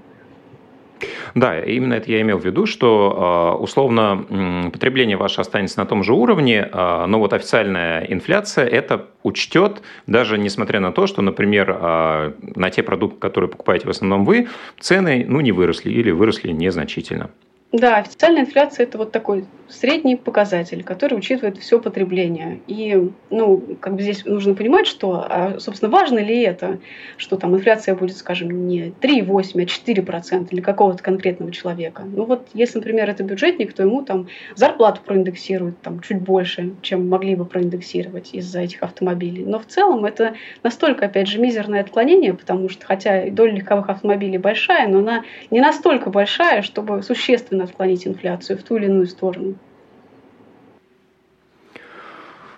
Да, 1.34 1.60
именно 1.60 1.94
это 1.94 2.10
я 2.10 2.20
имел 2.20 2.38
в 2.38 2.44
виду, 2.44 2.66
что 2.66 3.16
а, 3.16 3.54
условно 3.56 4.70
потребление 4.72 5.16
ваше 5.16 5.40
останется 5.40 5.78
на 5.78 5.86
том 5.86 6.02
же 6.02 6.12
уровне, 6.12 6.68
а, 6.72 7.06
но 7.06 7.18
вот 7.18 7.32
официальная 7.32 8.04
инфляция 8.04 8.66
это 8.66 9.06
учтет, 9.22 9.82
даже 10.06 10.38
несмотря 10.38 10.80
на 10.80 10.92
то, 10.92 11.06
что, 11.06 11.22
например, 11.22 11.76
а, 11.78 12.34
на 12.40 12.70
те 12.70 12.82
продукты, 12.82 13.18
которые 13.18 13.50
покупаете 13.50 13.86
в 13.86 13.90
основном 13.90 14.24
вы, 14.24 14.48
цены 14.78 15.24
ну, 15.28 15.40
не 15.40 15.52
выросли 15.52 15.90
или 15.90 16.10
выросли 16.10 16.52
незначительно. 16.52 17.30
Да, 17.72 17.98
официальная 17.98 18.42
инфляция 18.42 18.84
это 18.84 18.98
вот 18.98 19.12
такой 19.12 19.44
средний 19.68 20.16
показатель, 20.16 20.82
который 20.82 21.14
учитывает 21.14 21.58
все 21.58 21.80
потребление. 21.80 22.60
И, 22.66 23.10
ну, 23.30 23.62
как 23.80 23.94
бы 23.94 24.02
здесь 24.02 24.24
нужно 24.24 24.54
понимать, 24.54 24.88
что, 24.88 25.24
а, 25.28 25.60
собственно, 25.60 25.90
важно 25.90 26.18
ли 26.18 26.42
это, 26.42 26.80
что 27.16 27.36
там 27.36 27.54
инфляция 27.54 27.94
будет, 27.94 28.16
скажем, 28.16 28.66
не 28.66 28.92
3,8, 29.00 29.62
а 29.62 29.66
4% 29.66 30.48
для 30.50 30.62
какого-то 30.62 31.02
конкретного 31.02 31.52
человека. 31.52 32.02
Ну 32.04 32.24
вот, 32.24 32.48
если, 32.54 32.78
например, 32.78 33.08
это 33.08 33.22
бюджетник, 33.22 33.72
то 33.72 33.84
ему 33.84 34.02
там 34.02 34.26
зарплату 34.56 35.00
проиндексируют 35.04 35.80
там 35.80 36.00
чуть 36.00 36.20
больше, 36.20 36.74
чем 36.82 37.08
могли 37.08 37.36
бы 37.36 37.44
проиндексировать 37.44 38.30
из-за 38.32 38.60
этих 38.60 38.82
автомобилей. 38.82 39.44
Но 39.44 39.60
в 39.60 39.66
целом 39.66 40.04
это 40.04 40.34
настолько, 40.64 41.06
опять 41.06 41.28
же, 41.28 41.38
мизерное 41.38 41.82
отклонение, 41.82 42.34
потому 42.34 42.68
что, 42.68 42.84
хотя 42.84 43.30
доля 43.30 43.52
легковых 43.52 43.88
автомобилей 43.88 44.38
большая, 44.38 44.88
но 44.88 44.98
она 44.98 45.22
не 45.50 45.60
настолько 45.60 46.10
большая, 46.10 46.62
чтобы 46.62 47.02
существенно 47.02 47.59
отклонить 47.62 48.06
инфляцию 48.06 48.58
в 48.58 48.62
ту 48.62 48.76
или 48.76 48.86
иную 48.86 49.06
сторону. 49.06 49.56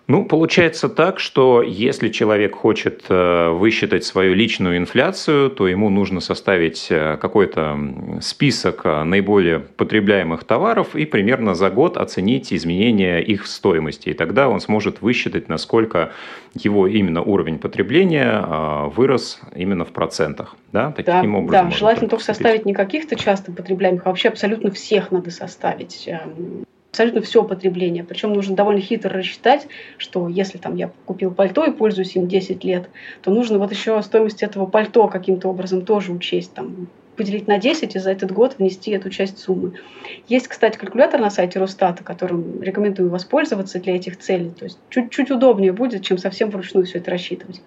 Ну, 0.09 0.25
получается 0.25 0.89
так, 0.89 1.21
что 1.21 1.63
если 1.63 2.09
человек 2.09 2.57
хочет 2.57 3.05
э, 3.09 3.51
высчитать 3.51 4.05
свою 4.05 4.35
личную 4.35 4.77
инфляцию, 4.77 5.49
то 5.51 5.69
ему 5.69 5.91
нужно 5.91 6.21
составить 6.21 6.89
э, 6.91 7.17
какой-то 7.21 7.79
список 8.21 8.81
э, 8.85 9.05
наиболее 9.05 9.61
потребляемых 9.61 10.43
товаров 10.43 10.97
и 10.97 11.07
примерно 11.07 11.55
за 11.55 11.71
год 11.71 11.97
оценить 11.97 12.53
изменения 12.53 13.21
их 13.21 13.47
стоимости. 13.47 14.09
И 14.09 14.15
тогда 14.15 14.49
он 14.49 14.61
сможет 14.61 15.03
высчитать, 15.03 15.49
насколько 15.49 16.13
его 16.55 16.89
именно 16.89 17.23
уровень 17.23 17.59
потребления 17.59 18.45
вырос 18.95 19.41
именно 19.55 19.85
в 19.85 19.93
процентах. 19.93 20.57
Да, 20.73 20.93
таким 20.93 21.33
да, 21.33 21.39
образом. 21.39 21.71
Да, 21.71 21.77
желательно 21.77 22.11
только 22.11 22.25
составить 22.25 22.67
не 22.67 22.75
каких-то 22.75 23.17
часто 23.17 23.53
потребляемых, 23.53 24.03
а 24.05 24.09
вообще 24.09 24.29
абсолютно 24.29 24.71
всех 24.71 25.11
надо 25.13 25.31
составить 25.31 26.09
эм, 26.09 26.65
абсолютно 26.93 27.23
все 27.23 27.43
потребление. 27.43 28.05
Причем 28.05 28.35
нужно 28.35 28.55
довольно 28.55 28.83
хитро 28.83 29.11
рассчитать, 29.11 29.67
что 29.97 30.29
если 30.29 30.59
там 30.59 30.77
я 30.77 30.91
купил 31.07 31.33
пальто 31.33 31.65
и 31.65 31.73
пользуюсь 31.73 32.15
им 32.17 32.29
10 32.29 32.63
лет, 32.65 32.91
то 33.23 33.31
нужно 33.31 33.59
вот 33.59 33.73
еще 33.73 34.01
стоимость 34.03 34.43
этого 34.43 34.67
пальто 34.67 35.09
каким-то 35.09 35.49
образом 35.49 35.87
тоже 35.87 36.13
учесть, 36.13 36.53
там, 36.53 36.89
поделить 37.17 37.49
на 37.49 37.57
10 37.57 37.97
и 37.97 37.99
за 37.99 38.11
этот 38.11 38.33
год 38.33 38.57
внести 38.59 38.91
эту 38.91 39.09
часть 39.09 39.39
суммы. 39.39 39.73
Есть, 40.29 40.49
кстати, 40.49 40.77
калькулятор 40.77 41.19
на 41.19 41.31
сайте 41.31 41.59
Росстата, 41.59 42.05
которым 42.05 42.61
рекомендую 42.61 43.09
воспользоваться 43.09 43.81
для 43.81 43.97
этих 43.97 44.19
целей. 44.19 44.51
То 44.51 44.67
есть 44.67 44.79
чуть-чуть 44.91 45.31
удобнее 45.31 45.73
будет, 45.73 46.05
чем 46.05 46.19
совсем 46.19 46.51
вручную 46.51 46.85
все 46.85 46.99
это 46.99 47.11
рассчитывать. 47.11 47.63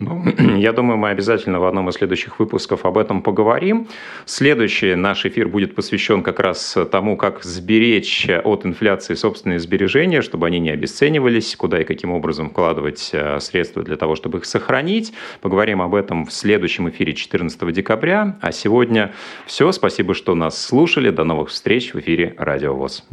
Ну, 0.00 0.24
я 0.58 0.72
думаю, 0.72 0.96
мы 0.96 1.10
обязательно 1.10 1.58
в 1.60 1.64
одном 1.64 1.88
из 1.88 1.94
следующих 1.94 2.38
выпусков 2.38 2.84
об 2.84 2.98
этом 2.98 3.22
поговорим. 3.22 3.88
Следующий 4.26 4.94
наш 4.94 5.26
эфир 5.26 5.48
будет 5.48 5.74
посвящен 5.74 6.22
как 6.22 6.40
раз 6.40 6.76
тому, 6.90 7.16
как 7.16 7.42
сберечь 7.42 8.28
от 8.28 8.64
инфляции 8.64 9.14
собственные 9.14 9.58
сбережения, 9.58 10.22
чтобы 10.22 10.46
они 10.46 10.60
не 10.60 10.70
обесценивались, 10.70 11.56
куда 11.56 11.80
и 11.80 11.84
каким 11.84 12.12
образом 12.12 12.50
вкладывать 12.50 13.10
э, 13.12 13.40
средства 13.40 13.82
для 13.82 13.96
того, 13.96 14.14
чтобы 14.14 14.38
их 14.38 14.44
сохранить. 14.44 15.12
Поговорим 15.40 15.82
об 15.82 15.94
этом 15.94 16.26
в 16.26 16.32
следующем 16.32 16.88
эфире 16.90 17.14
14 17.14 17.72
декабря. 17.72 18.36
А 18.40 18.52
сегодня 18.52 19.12
все. 19.46 19.72
Спасибо, 19.72 20.14
что 20.14 20.34
нас 20.34 20.60
слушали. 20.60 21.10
До 21.10 21.24
новых 21.24 21.48
встреч 21.50 21.92
в 21.94 22.00
эфире 22.00 22.34
Радио 22.38 22.74
ВОЗ. 22.74 23.04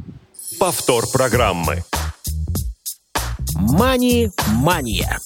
Повтор 0.60 1.06
программы. 1.12 1.78
Мани-мания. 3.56 5.18